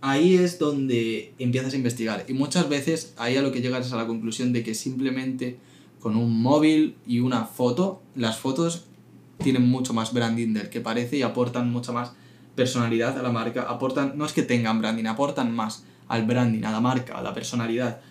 ahí 0.02 0.35
es 0.35 0.59
donde 0.59 1.33
empiezas 1.38 1.73
a 1.73 1.76
investigar. 1.76 2.26
Y 2.28 2.35
muchas 2.35 2.68
veces 2.68 3.14
ahí 3.16 3.38
a 3.38 3.40
lo 3.40 3.52
que 3.52 3.62
llegas 3.62 3.87
es 3.87 3.94
a 3.94 3.97
la 3.97 4.06
conclusión 4.06 4.52
de 4.52 4.62
que 4.62 4.75
simplemente 4.75 5.59
con 5.99 6.14
un 6.14 6.42
móvil 6.42 6.97
y 7.06 7.21
una 7.21 7.47
foto, 7.47 8.02
las 8.14 8.37
fotos 8.37 8.85
tienen 9.42 9.66
mucho 9.66 9.94
más 9.94 10.12
branding 10.12 10.52
del 10.52 10.68
que 10.68 10.83
parece 10.83 11.16
y 11.16 11.23
aportan 11.23 11.73
mucha 11.73 11.90
más 11.90 12.12
personalidad 12.54 13.18
a 13.18 13.23
la 13.23 13.33
marca. 13.33 13.62
Aportan, 13.62 14.12
no 14.14 14.26
es 14.26 14.35
que 14.35 14.42
tengan 14.42 14.78
branding, 14.78 15.06
aportan 15.06 15.56
más 15.56 15.85
al 16.09 16.26
branding, 16.26 16.64
a 16.64 16.71
la 16.71 16.83
marca, 16.83 17.16
a 17.16 17.23
la 17.23 17.33
personalidad, 17.33 18.02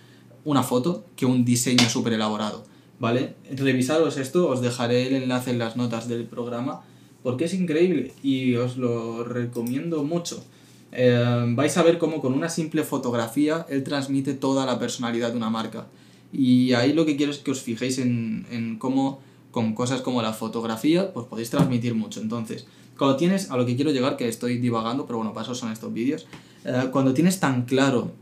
una 0.44 0.64
foto 0.64 1.06
que 1.14 1.26
un 1.26 1.44
diseño 1.44 1.88
súper 1.88 2.14
elaborado. 2.14 2.73
¿Vale? 3.04 3.34
Revisaros 3.50 4.16
esto, 4.16 4.48
os 4.48 4.62
dejaré 4.62 5.08
el 5.08 5.14
enlace 5.24 5.50
en 5.50 5.58
las 5.58 5.76
notas 5.76 6.08
del 6.08 6.24
programa 6.24 6.80
porque 7.22 7.44
es 7.44 7.52
increíble 7.52 8.14
y 8.22 8.54
os 8.54 8.78
lo 8.78 9.24
recomiendo 9.24 10.04
mucho. 10.04 10.42
Eh, 10.90 11.44
vais 11.48 11.76
a 11.76 11.82
ver 11.82 11.98
cómo 11.98 12.22
con 12.22 12.32
una 12.32 12.48
simple 12.48 12.82
fotografía 12.82 13.66
él 13.68 13.84
transmite 13.84 14.32
toda 14.32 14.64
la 14.64 14.78
personalidad 14.78 15.32
de 15.32 15.36
una 15.36 15.50
marca. 15.50 15.86
Y 16.32 16.72
ahí 16.72 16.94
lo 16.94 17.04
que 17.04 17.18
quiero 17.18 17.30
es 17.30 17.40
que 17.40 17.50
os 17.50 17.60
fijéis 17.60 17.98
en, 17.98 18.46
en 18.50 18.78
cómo 18.78 19.20
con 19.50 19.74
cosas 19.74 20.00
como 20.00 20.22
la 20.22 20.32
fotografía, 20.32 21.12
pues 21.12 21.26
podéis 21.26 21.50
transmitir 21.50 21.94
mucho. 21.94 22.22
Entonces, 22.22 22.66
cuando 22.96 23.18
tienes, 23.18 23.50
a 23.50 23.58
lo 23.58 23.66
que 23.66 23.76
quiero 23.76 23.90
llegar, 23.90 24.16
que 24.16 24.28
estoy 24.28 24.56
divagando, 24.56 25.04
pero 25.04 25.18
bueno, 25.18 25.34
para 25.34 25.44
eso 25.44 25.54
son 25.54 25.70
estos 25.72 25.92
vídeos, 25.92 26.26
eh, 26.64 26.88
cuando 26.90 27.12
tienes 27.12 27.38
tan 27.38 27.66
claro 27.66 28.12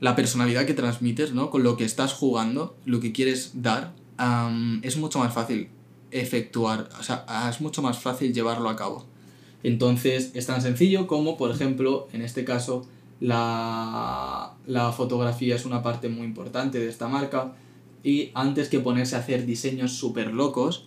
la 0.00 0.14
personalidad 0.14 0.64
que 0.66 0.74
transmites, 0.74 1.32
¿no? 1.32 1.50
Con 1.50 1.62
lo 1.62 1.76
que 1.76 1.84
estás 1.84 2.12
jugando, 2.12 2.76
lo 2.84 3.00
que 3.00 3.12
quieres 3.12 3.62
dar, 3.62 3.94
es 4.82 4.96
mucho 4.96 5.18
más 5.18 5.32
fácil 5.32 5.68
efectuar, 6.10 6.88
o 6.98 7.02
sea, 7.02 7.24
es 7.50 7.60
mucho 7.60 7.82
más 7.82 7.98
fácil 7.98 8.32
llevarlo 8.32 8.68
a 8.68 8.76
cabo. 8.76 9.04
Entonces, 9.62 10.30
es 10.34 10.46
tan 10.46 10.62
sencillo 10.62 11.06
como, 11.06 11.36
por 11.36 11.50
ejemplo, 11.50 12.08
en 12.12 12.22
este 12.22 12.44
caso, 12.44 12.86
la, 13.20 14.54
la 14.66 14.92
fotografía 14.92 15.56
es 15.56 15.64
una 15.64 15.82
parte 15.82 16.08
muy 16.08 16.26
importante 16.26 16.78
de 16.78 16.88
esta 16.88 17.08
marca 17.08 17.54
y 18.04 18.30
antes 18.34 18.68
que 18.68 18.78
ponerse 18.78 19.16
a 19.16 19.20
hacer 19.20 19.44
diseños 19.44 19.92
súper 19.92 20.32
locos, 20.32 20.86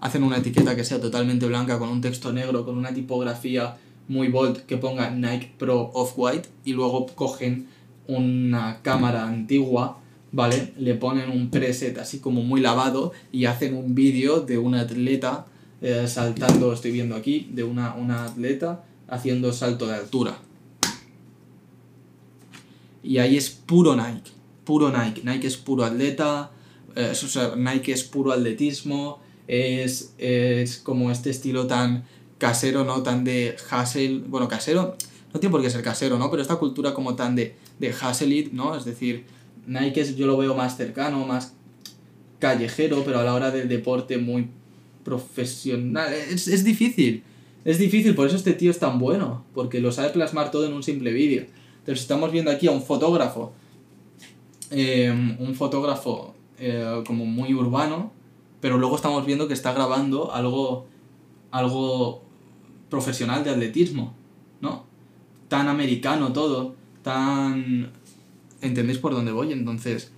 hacen 0.00 0.22
una 0.22 0.36
etiqueta 0.36 0.76
que 0.76 0.84
sea 0.84 1.00
totalmente 1.00 1.46
blanca 1.46 1.78
con 1.78 1.88
un 1.88 2.02
texto 2.02 2.32
negro, 2.32 2.66
con 2.66 2.76
una 2.76 2.92
tipografía 2.92 3.78
muy 4.08 4.28
bold 4.28 4.66
que 4.66 4.76
ponga 4.76 5.10
Nike 5.10 5.54
Pro 5.58 5.90
Off-White 5.94 6.48
y 6.64 6.74
luego 6.74 7.06
cogen 7.14 7.68
una 8.08 8.80
cámara 8.82 9.26
antigua, 9.26 10.00
¿vale? 10.32 10.72
Le 10.78 10.94
ponen 10.94 11.30
un 11.30 11.50
preset 11.50 11.98
así 11.98 12.18
como 12.18 12.42
muy 12.42 12.60
lavado 12.60 13.12
y 13.32 13.46
hacen 13.46 13.74
un 13.74 13.94
vídeo 13.94 14.40
de 14.40 14.58
un 14.58 14.74
atleta 14.74 15.46
eh, 15.80 16.06
saltando, 16.08 16.72
estoy 16.72 16.92
viendo 16.92 17.16
aquí, 17.16 17.48
de 17.52 17.64
una, 17.64 17.94
una 17.94 18.24
atleta 18.24 18.84
haciendo 19.08 19.52
salto 19.52 19.86
de 19.86 19.94
altura. 19.94 20.38
Y 23.02 23.18
ahí 23.18 23.36
es 23.36 23.50
puro 23.50 23.94
Nike 23.94 24.34
puro 24.64 24.90
Nike. 24.90 25.22
Nike 25.24 25.46
es 25.46 25.56
puro 25.56 25.84
atleta, 25.84 26.50
eh, 26.96 27.12
o 27.12 27.14
sea, 27.14 27.54
Nike 27.56 27.92
es 27.92 28.02
puro 28.04 28.32
atletismo, 28.32 29.20
es, 29.46 30.14
es 30.18 30.78
como 30.78 31.10
este 31.10 31.30
estilo 31.30 31.66
tan 31.66 32.04
casero, 32.38 32.84
¿no? 32.84 33.02
Tan 33.02 33.24
de 33.24 33.56
hustle, 33.70 34.22
bueno, 34.26 34.48
casero, 34.48 34.96
no 35.32 35.40
tiene 35.40 35.52
por 35.52 35.62
qué 35.62 35.70
ser 35.70 35.82
casero, 35.82 36.18
¿no? 36.18 36.30
Pero 36.30 36.42
esta 36.42 36.56
cultura 36.56 36.94
como 36.94 37.14
tan 37.14 37.36
de, 37.36 37.56
de 37.78 37.90
hustle 37.90 38.50
¿no? 38.52 38.76
Es 38.76 38.84
decir, 38.84 39.24
Nike 39.66 40.00
es, 40.00 40.16
yo 40.16 40.26
lo 40.26 40.36
veo 40.36 40.54
más 40.54 40.76
cercano, 40.76 41.26
más 41.26 41.54
callejero, 42.38 43.02
pero 43.04 43.20
a 43.20 43.24
la 43.24 43.34
hora 43.34 43.50
del 43.50 43.68
deporte 43.68 44.18
muy 44.18 44.48
profesional. 45.04 46.12
Es, 46.12 46.48
es 46.48 46.64
difícil, 46.64 47.22
es 47.64 47.78
difícil, 47.78 48.14
por 48.14 48.26
eso 48.26 48.36
este 48.36 48.52
tío 48.52 48.70
es 48.70 48.78
tan 48.78 48.98
bueno, 48.98 49.44
porque 49.54 49.80
lo 49.80 49.92
sabe 49.92 50.10
plasmar 50.10 50.50
todo 50.50 50.66
en 50.66 50.72
un 50.72 50.82
simple 50.82 51.12
vídeo. 51.12 51.46
Entonces 51.80 52.02
estamos 52.02 52.32
viendo 52.32 52.50
aquí 52.50 52.66
a 52.66 52.70
un 52.70 52.82
fotógrafo 52.82 53.52
Em, 54.76 55.36
un 55.38 55.54
fotógrafo 55.54 56.34
eh, 56.58 57.02
como 57.06 57.26
muy 57.26 57.54
urbano, 57.54 58.10
pero 58.60 58.76
luego 58.76 58.96
estamos 58.96 59.24
viendo 59.24 59.46
que 59.46 59.54
está 59.54 59.72
grabando 59.72 60.32
algo, 60.32 60.86
algo 61.52 62.22
profesional 62.90 63.44
de 63.44 63.50
atletismo, 63.50 64.14
¿no? 64.60 64.84
Tan 65.48 65.68
americano 65.68 66.32
todo, 66.32 66.74
tan... 67.04 67.90
¿Entendéis 68.60 68.98
por 68.98 69.12
dónde 69.12 69.30
voy? 69.30 69.52
Entonces, 69.52 70.10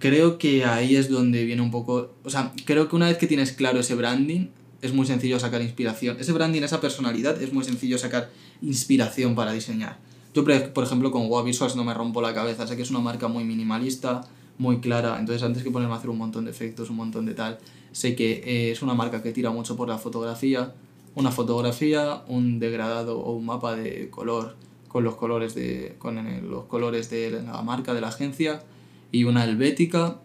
creo 0.00 0.36
que 0.36 0.64
ahí 0.66 0.96
es 0.96 1.08
donde 1.08 1.44
viene 1.44 1.62
un 1.62 1.70
poco... 1.70 2.12
O 2.24 2.30
sea, 2.30 2.52
creo 2.66 2.88
que 2.88 2.96
una 2.96 3.06
vez 3.06 3.16
que 3.16 3.26
tienes 3.26 3.52
claro 3.52 3.80
ese 3.80 3.94
branding, 3.94 4.48
es 4.82 4.92
muy 4.92 5.06
sencillo 5.06 5.38
sacar 5.40 5.62
inspiración. 5.62 6.18
Ese 6.20 6.32
branding, 6.32 6.62
esa 6.62 6.80
personalidad, 6.80 7.40
es 7.40 7.52
muy 7.54 7.64
sencillo 7.64 7.96
sacar 7.96 8.30
inspiración 8.60 9.34
para 9.34 9.52
diseñar. 9.52 9.98
Yo, 10.34 10.44
por 10.44 10.84
ejemplo, 10.84 11.10
con 11.10 11.28
Wow 11.28 11.46
no 11.76 11.84
me 11.84 11.94
rompo 11.94 12.20
la 12.20 12.34
cabeza. 12.34 12.66
Sé 12.66 12.76
que 12.76 12.82
es 12.82 12.90
una 12.90 12.98
marca 12.98 13.28
muy 13.28 13.44
minimalista, 13.44 14.22
muy 14.58 14.80
clara. 14.80 15.18
Entonces, 15.18 15.42
antes 15.44 15.62
que 15.62 15.70
ponerme 15.70 15.94
a 15.94 15.98
hacer 15.98 16.10
un 16.10 16.18
montón 16.18 16.44
de 16.44 16.50
efectos, 16.50 16.90
un 16.90 16.96
montón 16.96 17.24
de 17.24 17.34
tal, 17.34 17.58
sé 17.92 18.16
que 18.16 18.42
eh, 18.44 18.72
es 18.72 18.82
una 18.82 18.94
marca 18.94 19.22
que 19.22 19.32
tira 19.32 19.50
mucho 19.50 19.76
por 19.76 19.88
la 19.88 19.98
fotografía. 19.98 20.74
Una 21.14 21.30
fotografía, 21.30 22.22
un 22.26 22.58
degradado 22.58 23.20
o 23.20 23.32
un 23.36 23.46
mapa 23.46 23.76
de 23.76 24.10
color 24.10 24.56
con 24.94 25.02
los 25.02 25.16
colores 25.16 25.56
de, 25.56 25.96
con 25.98 26.14
los 26.48 26.66
colores 26.66 27.10
de 27.10 27.28
la 27.28 27.60
marca, 27.62 27.94
de 27.94 28.00
la 28.00 28.10
agencia. 28.10 28.62
Y 29.10 29.24
una 29.24 29.42
helvética, 29.42 30.20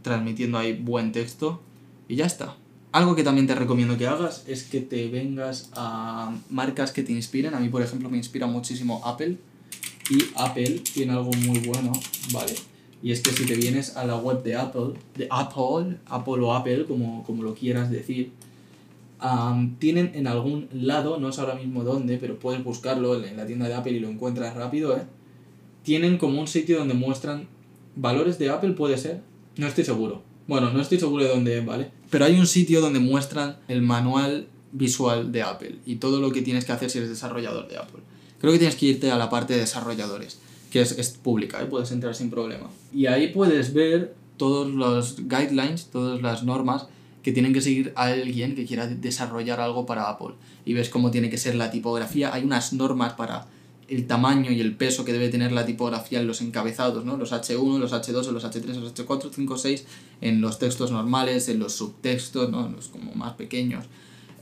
transmitiendo 0.00 0.56
ahí 0.56 0.72
buen 0.72 1.12
texto. 1.12 1.60
Y 2.08 2.16
ya 2.16 2.24
está. 2.24 2.56
Algo 2.92 3.14
que 3.14 3.22
también 3.22 3.46
te 3.46 3.54
recomiendo 3.54 3.98
que 3.98 4.06
hagas 4.06 4.44
es 4.48 4.64
que 4.64 4.80
te 4.80 5.08
vengas 5.08 5.68
a 5.74 6.34
marcas 6.48 6.92
que 6.92 7.02
te 7.02 7.12
inspiren. 7.12 7.52
A 7.52 7.60
mí, 7.60 7.68
por 7.68 7.82
ejemplo, 7.82 8.08
me 8.08 8.16
inspira 8.16 8.46
muchísimo 8.46 9.02
Apple. 9.04 9.36
Y 10.08 10.24
Apple 10.36 10.80
tiene 10.94 11.12
algo 11.12 11.32
muy 11.32 11.58
bueno, 11.58 11.92
¿vale? 12.32 12.54
Y 13.02 13.12
es 13.12 13.20
que 13.20 13.32
si 13.32 13.44
te 13.44 13.54
vienes 13.54 13.98
a 13.98 14.06
la 14.06 14.16
web 14.16 14.42
de 14.42 14.56
Apple, 14.56 14.94
de 15.14 15.28
Apple, 15.30 15.98
Apple 16.06 16.40
o 16.42 16.54
Apple, 16.54 16.86
como, 16.86 17.22
como 17.22 17.42
lo 17.42 17.54
quieras 17.54 17.90
decir, 17.90 18.32
tienen 19.78 20.12
en 20.14 20.26
algún 20.26 20.68
lado, 20.72 21.18
no 21.18 21.32
sé 21.32 21.40
ahora 21.40 21.54
mismo 21.54 21.84
dónde, 21.84 22.18
pero 22.18 22.38
puedes 22.38 22.62
buscarlo 22.62 23.22
en 23.22 23.36
la 23.36 23.46
tienda 23.46 23.66
de 23.68 23.74
Apple 23.74 23.92
y 23.92 24.00
lo 24.00 24.08
encuentras 24.08 24.54
rápido, 24.54 24.96
¿eh? 24.96 25.02
Tienen 25.82 26.18
como 26.18 26.40
un 26.40 26.48
sitio 26.48 26.78
donde 26.78 26.94
muestran 26.94 27.48
valores 27.94 28.38
de 28.38 28.50
Apple, 28.50 28.72
puede 28.72 28.98
ser. 28.98 29.22
No 29.56 29.66
estoy 29.66 29.84
seguro. 29.84 30.22
Bueno, 30.46 30.70
no 30.72 30.80
estoy 30.80 30.98
seguro 30.98 31.24
de 31.24 31.30
dónde 31.30 31.58
es, 31.58 31.64
¿vale? 31.64 31.90
Pero 32.10 32.24
hay 32.24 32.38
un 32.38 32.46
sitio 32.46 32.80
donde 32.80 32.98
muestran 32.98 33.56
el 33.68 33.82
manual 33.82 34.48
visual 34.72 35.32
de 35.32 35.42
Apple 35.42 35.76
y 35.86 35.96
todo 35.96 36.20
lo 36.20 36.32
que 36.32 36.42
tienes 36.42 36.64
que 36.64 36.72
hacer 36.72 36.90
si 36.90 36.98
eres 36.98 37.10
desarrollador 37.10 37.68
de 37.68 37.78
Apple. 37.78 38.02
Creo 38.40 38.52
que 38.52 38.58
tienes 38.58 38.76
que 38.76 38.86
irte 38.86 39.10
a 39.10 39.16
la 39.16 39.30
parte 39.30 39.54
de 39.54 39.60
desarrolladores, 39.60 40.38
que 40.70 40.82
es, 40.82 40.92
es 40.98 41.10
pública, 41.10 41.62
¿eh? 41.62 41.66
puedes 41.66 41.90
entrar 41.90 42.14
sin 42.14 42.30
problema. 42.30 42.68
Y 42.92 43.06
ahí 43.06 43.28
puedes 43.28 43.72
ver 43.72 44.14
todos 44.36 44.68
los 44.68 45.16
guidelines, 45.16 45.86
todas 45.86 46.20
las 46.20 46.44
normas 46.44 46.88
que 47.26 47.32
tienen 47.32 47.52
que 47.52 47.60
seguir 47.60 47.92
a 47.96 48.04
alguien 48.04 48.54
que 48.54 48.64
quiera 48.64 48.86
desarrollar 48.86 49.58
algo 49.58 49.84
para 49.84 50.08
Apple. 50.08 50.36
Y 50.64 50.74
ves 50.74 50.88
cómo 50.88 51.10
tiene 51.10 51.28
que 51.28 51.38
ser 51.38 51.56
la 51.56 51.72
tipografía. 51.72 52.32
Hay 52.32 52.44
unas 52.44 52.72
normas 52.72 53.14
para 53.14 53.48
el 53.88 54.06
tamaño 54.06 54.52
y 54.52 54.60
el 54.60 54.76
peso 54.76 55.04
que 55.04 55.12
debe 55.12 55.28
tener 55.28 55.50
la 55.50 55.66
tipografía 55.66 56.20
en 56.20 56.28
los 56.28 56.40
encabezados, 56.40 57.04
¿no? 57.04 57.16
Los 57.16 57.32
H1, 57.32 57.80
los 57.80 57.92
H2, 57.92 58.30
los 58.30 58.44
H3, 58.44 58.66
los 58.76 58.94
H4, 58.94 59.30
5, 59.34 59.58
6, 59.58 59.86
en 60.20 60.40
los 60.40 60.60
textos 60.60 60.92
normales, 60.92 61.48
en 61.48 61.58
los 61.58 61.72
subtextos, 61.72 62.48
¿no? 62.48 62.64
En 62.64 62.76
los 62.76 62.86
como 62.86 63.12
más 63.16 63.32
pequeños, 63.32 63.86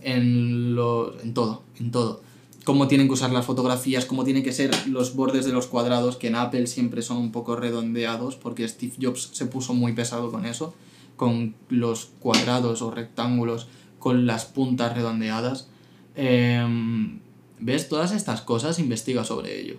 en, 0.02 0.74
los, 0.74 1.14
en 1.22 1.32
todo, 1.32 1.62
en 1.80 1.90
todo. 1.90 2.20
Cómo 2.64 2.86
tienen 2.86 3.06
que 3.06 3.14
usar 3.14 3.30
las 3.30 3.46
fotografías, 3.46 4.04
cómo 4.04 4.24
tienen 4.24 4.42
que 4.42 4.52
ser 4.52 4.88
los 4.88 5.16
bordes 5.16 5.46
de 5.46 5.52
los 5.52 5.68
cuadrados, 5.68 6.16
que 6.18 6.26
en 6.26 6.34
Apple 6.34 6.66
siempre 6.66 7.00
son 7.00 7.16
un 7.16 7.32
poco 7.32 7.56
redondeados, 7.56 8.36
porque 8.36 8.68
Steve 8.68 8.92
Jobs 9.00 9.30
se 9.32 9.46
puso 9.46 9.72
muy 9.72 9.94
pesado 9.94 10.30
con 10.30 10.44
eso 10.44 10.74
con 11.16 11.54
los 11.68 12.06
cuadrados 12.20 12.82
o 12.82 12.90
rectángulos 12.90 13.68
con 13.98 14.26
las 14.26 14.44
puntas 14.44 14.94
redondeadas. 14.94 15.68
Em, 16.14 17.20
¿Ves? 17.58 17.88
Todas 17.88 18.12
estas 18.12 18.42
cosas, 18.42 18.78
investiga 18.78 19.24
sobre 19.24 19.60
ello. 19.60 19.76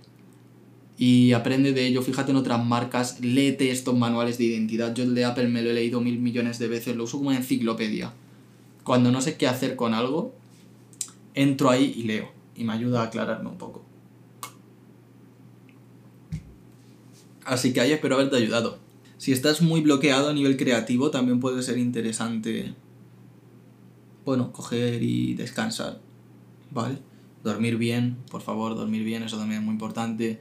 Y 0.98 1.34
aprende 1.34 1.74
de 1.74 1.86
ello, 1.86 2.02
fíjate 2.02 2.32
en 2.32 2.38
otras 2.38 2.66
marcas, 2.66 3.20
léete 3.20 3.70
estos 3.70 3.96
manuales 3.98 4.38
de 4.38 4.46
identidad. 4.46 4.96
Yo 4.96 5.04
el 5.04 5.14
de 5.14 5.26
Apple 5.26 5.50
me 5.50 5.62
lo 5.62 5.70
he 5.70 5.74
leído 5.74 6.00
mil 6.00 6.20
millones 6.20 6.58
de 6.58 6.68
veces, 6.68 6.96
lo 6.96 7.04
uso 7.04 7.18
como 7.18 7.34
enciclopedia. 7.34 8.14
Cuando 8.84 9.12
no 9.12 9.22
sé 9.22 9.36
qué 9.36 9.48
hacer 9.48 9.76
con 9.76 9.94
algo, 9.94 10.34
entro 11.34 11.70
ahí 11.70 11.94
y 11.98 12.04
leo. 12.04 12.32
Y 12.56 12.64
me 12.64 12.74
ayuda 12.74 13.02
a 13.02 13.06
aclararme 13.06 13.50
un 13.50 13.58
poco. 13.58 13.84
Así 17.44 17.74
que 17.74 17.82
ahí 17.82 17.92
espero 17.92 18.16
haberte 18.16 18.38
ayudado. 18.38 18.80
Si 19.26 19.32
estás 19.32 19.64
muy 19.64 19.82
bloqueado 19.82 20.30
a 20.30 20.34
nivel 20.34 20.56
creativo, 20.56 21.10
también 21.10 21.40
puede 21.40 21.64
ser 21.64 21.80
interesante, 21.80 22.76
bueno, 24.24 24.52
coger 24.52 25.02
y 25.02 25.34
descansar, 25.34 26.00
¿vale? 26.70 27.00
Dormir 27.44 27.78
bien, 27.78 28.18
por 28.30 28.44
favor, 28.44 28.76
dormir 28.76 29.04
bien, 29.04 29.24
eso 29.24 29.40
también 29.40 29.62
es 29.62 29.66
muy 29.66 29.74
importante. 29.74 30.40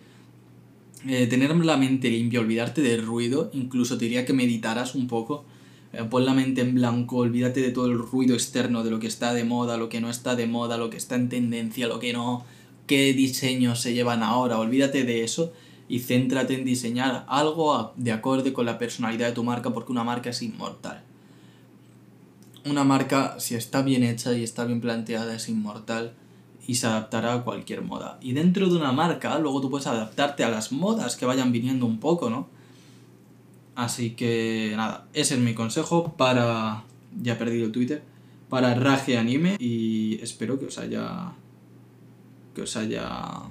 Eh, 1.09 1.27
tener 1.29 1.57
la 1.57 1.79
mente 1.79 2.11
limpia, 2.11 2.41
olvidarte 2.41 2.83
del 2.83 3.07
ruido, 3.07 3.49
incluso 3.55 3.97
te 3.97 4.05
diría 4.05 4.27
que 4.27 4.35
meditaras 4.35 4.95
un 4.95 5.09
poco. 5.09 5.47
Eh, 5.95 6.05
pon 6.05 6.27
la 6.27 6.35
mente 6.35 6.61
en 6.61 6.75
blanco, 6.75 7.17
olvídate 7.17 7.63
de 7.63 7.71
todo 7.71 7.87
el 7.87 7.97
ruido 7.97 8.35
externo, 8.35 8.85
de 8.85 8.91
lo 8.91 9.01
que 9.01 9.07
está 9.07 9.33
de 9.33 9.45
moda, 9.45 9.79
lo 9.79 9.89
que 9.89 10.03
no 10.03 10.11
está 10.11 10.37
de 10.37 10.47
moda, 10.47 10.77
lo 10.77 10.91
que 10.91 10.99
está 10.99 11.15
en 11.15 11.31
tendencia, 11.31 11.89
lo 11.89 12.01
que 12.01 12.13
no, 12.13 12.45
qué 12.87 13.15
diseños 13.15 13.81
se 13.81 13.95
llevan 13.95 14.23
ahora, 14.23 14.59
olvídate 14.59 15.05
de 15.05 15.25
eso 15.25 15.55
y 15.89 16.01
céntrate 16.01 16.55
en 16.55 16.65
diseñar 16.65 17.25
algo 17.29 17.93
de 17.97 18.13
acorde 18.13 18.53
con 18.53 18.67
la 18.67 18.79
personalidad 18.79 19.29
de 19.29 19.33
tu 19.33 19.45
marca 19.45 19.71
porque 19.71 19.93
una 19.93 20.05
marca 20.05 20.31
es 20.31 20.43
inmortal. 20.43 21.03
Una 22.65 22.85
marca, 22.85 23.39
si 23.39 23.55
está 23.55 23.83
bien 23.83 24.03
hecha 24.03 24.33
y 24.33 24.43
está 24.43 24.65
bien 24.65 24.81
planteada, 24.81 25.35
es 25.35 25.49
inmortal 25.49 26.15
y 26.67 26.77
se 26.77 26.87
adaptará 26.87 27.35
a 27.35 27.43
cualquier 27.45 27.83
moda. 27.83 28.19
Y 28.23 28.33
dentro 28.33 28.69
de 28.69 28.77
una 28.77 28.93
marca, 28.93 29.39
luego 29.39 29.61
tú 29.61 29.71
puedes 29.71 29.87
adaptarte 29.87 30.45
a 30.45 30.49
las 30.49 30.73
modas 30.73 31.17
que 31.17 31.27
vayan 31.27 31.53
viniendo 31.53 31.85
un 31.85 32.01
poco, 32.01 32.31
¿no? 32.31 32.49
Así 33.75 34.11
que 34.11 34.73
nada, 34.77 35.07
ese 35.13 35.35
es 35.35 35.41
mi 35.41 35.55
consejo 35.55 36.15
para... 36.17 36.85
Ya 37.21 37.35
he 37.35 37.37
perdido 37.37 37.67
el 37.67 37.73
Twitter. 37.73 38.03
Para 38.49 38.75
Rage 38.75 39.19
Anime 39.19 39.57
y 39.59 40.19
espero 40.23 40.59
que 40.59 40.67
os 40.67 40.79
haya... 40.79 41.33
que 42.55 42.63
os 42.63 42.77
haya 42.77 43.43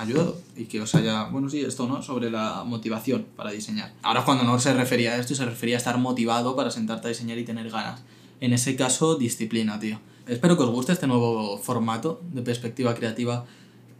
ayudado 0.00 0.40
y 0.56 0.64
que 0.64 0.80
os 0.80 0.94
haya, 0.94 1.24
bueno, 1.24 1.48
sí, 1.48 1.60
esto, 1.60 1.86
¿no? 1.86 2.02
Sobre 2.02 2.30
la 2.30 2.64
motivación 2.64 3.26
para 3.36 3.50
diseñar. 3.50 3.92
Ahora 4.02 4.24
cuando 4.24 4.44
no 4.44 4.58
se 4.58 4.72
refería 4.74 5.12
a 5.12 5.16
esto, 5.16 5.34
se 5.34 5.44
refería 5.44 5.76
a 5.76 5.78
estar 5.78 5.98
motivado 5.98 6.56
para 6.56 6.70
sentarte 6.70 7.08
a 7.08 7.10
diseñar 7.10 7.38
y 7.38 7.44
tener 7.44 7.70
ganas. 7.70 8.02
En 8.40 8.52
ese 8.52 8.76
caso, 8.76 9.16
disciplina, 9.16 9.78
tío. 9.78 10.00
Espero 10.26 10.56
que 10.56 10.62
os 10.62 10.70
guste 10.70 10.92
este 10.92 11.06
nuevo 11.06 11.58
formato 11.58 12.20
de 12.32 12.42
perspectiva 12.42 12.94
creativa. 12.94 13.44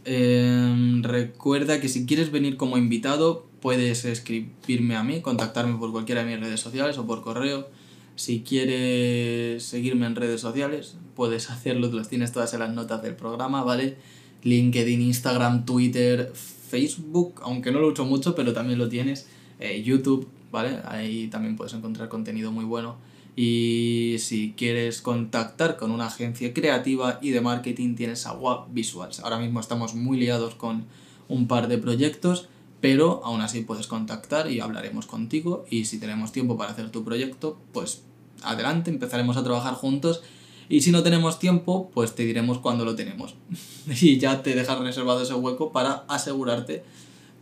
Em, 0.04 1.02
recuerda 1.02 1.80
que 1.80 1.88
si 1.88 2.06
quieres 2.06 2.30
venir 2.30 2.56
como 2.56 2.78
invitado, 2.78 3.46
puedes 3.60 4.04
escribirme 4.04 4.96
a 4.96 5.02
mí, 5.02 5.20
contactarme 5.20 5.76
por 5.78 5.92
cualquiera 5.92 6.24
de 6.24 6.30
mis 6.30 6.40
redes 6.40 6.60
sociales 6.60 6.96
o 6.98 7.06
por 7.06 7.22
correo. 7.22 7.68
Si 8.16 8.40
quieres 8.42 9.62
seguirme 9.64 10.06
en 10.06 10.16
redes 10.16 10.40
sociales, 10.40 10.96
puedes 11.14 11.50
hacerlo, 11.50 11.90
las 11.92 12.08
tienes 12.08 12.32
todas 12.32 12.52
en 12.54 12.60
las 12.60 12.72
notas 12.72 13.02
del 13.02 13.16
programa, 13.16 13.62
¿vale? 13.62 13.96
LinkedIn, 14.42 15.00
Instagram, 15.00 15.64
Twitter, 15.64 16.32
Facebook, 16.34 17.40
aunque 17.42 17.72
no 17.72 17.80
lo 17.80 17.88
uso 17.88 18.04
mucho, 18.04 18.34
pero 18.34 18.52
también 18.52 18.78
lo 18.78 18.88
tienes, 18.88 19.28
eh, 19.58 19.82
YouTube, 19.82 20.28
¿vale? 20.50 20.78
Ahí 20.84 21.28
también 21.28 21.56
puedes 21.56 21.74
encontrar 21.74 22.08
contenido 22.08 22.52
muy 22.52 22.64
bueno. 22.64 22.96
Y 23.36 24.16
si 24.18 24.54
quieres 24.56 25.00
contactar 25.00 25.76
con 25.76 25.90
una 25.90 26.06
agencia 26.06 26.52
creativa 26.52 27.18
y 27.22 27.30
de 27.30 27.40
marketing, 27.40 27.94
tienes 27.94 28.26
a 28.26 28.32
WAP 28.32 28.72
Visuals. 28.72 29.20
Ahora 29.20 29.38
mismo 29.38 29.60
estamos 29.60 29.94
muy 29.94 30.18
liados 30.18 30.54
con 30.54 30.84
un 31.28 31.46
par 31.46 31.68
de 31.68 31.78
proyectos, 31.78 32.48
pero 32.80 33.22
aún 33.24 33.40
así 33.40 33.60
puedes 33.62 33.86
contactar 33.86 34.50
y 34.50 34.60
hablaremos 34.60 35.06
contigo. 35.06 35.64
Y 35.70 35.84
si 35.84 35.98
tenemos 35.98 36.32
tiempo 36.32 36.56
para 36.56 36.72
hacer 36.72 36.90
tu 36.90 37.04
proyecto, 37.04 37.56
pues 37.72 38.02
adelante, 38.42 38.90
empezaremos 38.90 39.36
a 39.36 39.44
trabajar 39.44 39.74
juntos 39.74 40.22
y 40.70 40.82
si 40.82 40.92
no 40.92 41.02
tenemos 41.02 41.40
tiempo, 41.40 41.90
pues 41.92 42.14
te 42.14 42.24
diremos 42.24 42.58
cuándo 42.58 42.84
lo 42.84 42.94
tenemos. 42.94 43.34
y 44.00 44.18
ya 44.18 44.42
te 44.42 44.54
dejas 44.54 44.78
reservado 44.78 45.20
ese 45.20 45.34
hueco 45.34 45.72
para 45.72 46.04
asegurarte 46.06 46.84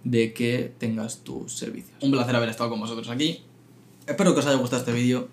de 0.03 0.33
que 0.33 0.73
tengas 0.79 1.19
tus 1.19 1.53
servicios. 1.53 1.93
Un 2.01 2.11
placer 2.11 2.35
haber 2.35 2.49
estado 2.49 2.71
con 2.71 2.81
vosotros 2.81 3.11
aquí. 3.11 3.43
Espero 4.07 4.33
que 4.33 4.41
os 4.41 4.47
haya 4.47 4.57
gustado 4.57 4.81
este 4.81 4.93
vídeo, 4.93 5.29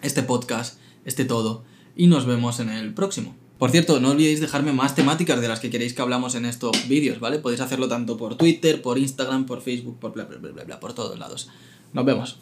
este 0.00 0.22
podcast, 0.22 0.78
este 1.04 1.26
todo. 1.26 1.64
Y 1.94 2.06
nos 2.06 2.24
vemos 2.24 2.60
en 2.60 2.70
el 2.70 2.94
próximo. 2.94 3.36
Por 3.58 3.70
cierto, 3.70 4.00
no 4.00 4.12
olvidéis 4.12 4.40
dejarme 4.40 4.72
más 4.72 4.94
temáticas 4.94 5.38
de 5.40 5.48
las 5.48 5.60
que 5.60 5.68
queréis 5.68 5.92
que 5.92 6.00
hablamos 6.00 6.34
en 6.36 6.46
estos 6.46 6.88
vídeos, 6.88 7.20
¿vale? 7.20 7.40
Podéis 7.40 7.60
hacerlo 7.60 7.88
tanto 7.88 8.16
por 8.16 8.36
Twitter, 8.36 8.80
por 8.80 8.98
Instagram, 8.98 9.44
por 9.44 9.60
Facebook, 9.60 9.98
por 9.98 10.14
bla 10.14 10.24
bla 10.24 10.38
bla 10.38 10.50
bla, 10.50 10.64
bla 10.64 10.80
por 10.80 10.94
todos 10.94 11.18
lados. 11.18 11.50
Nos 11.92 12.06
vemos. 12.06 12.38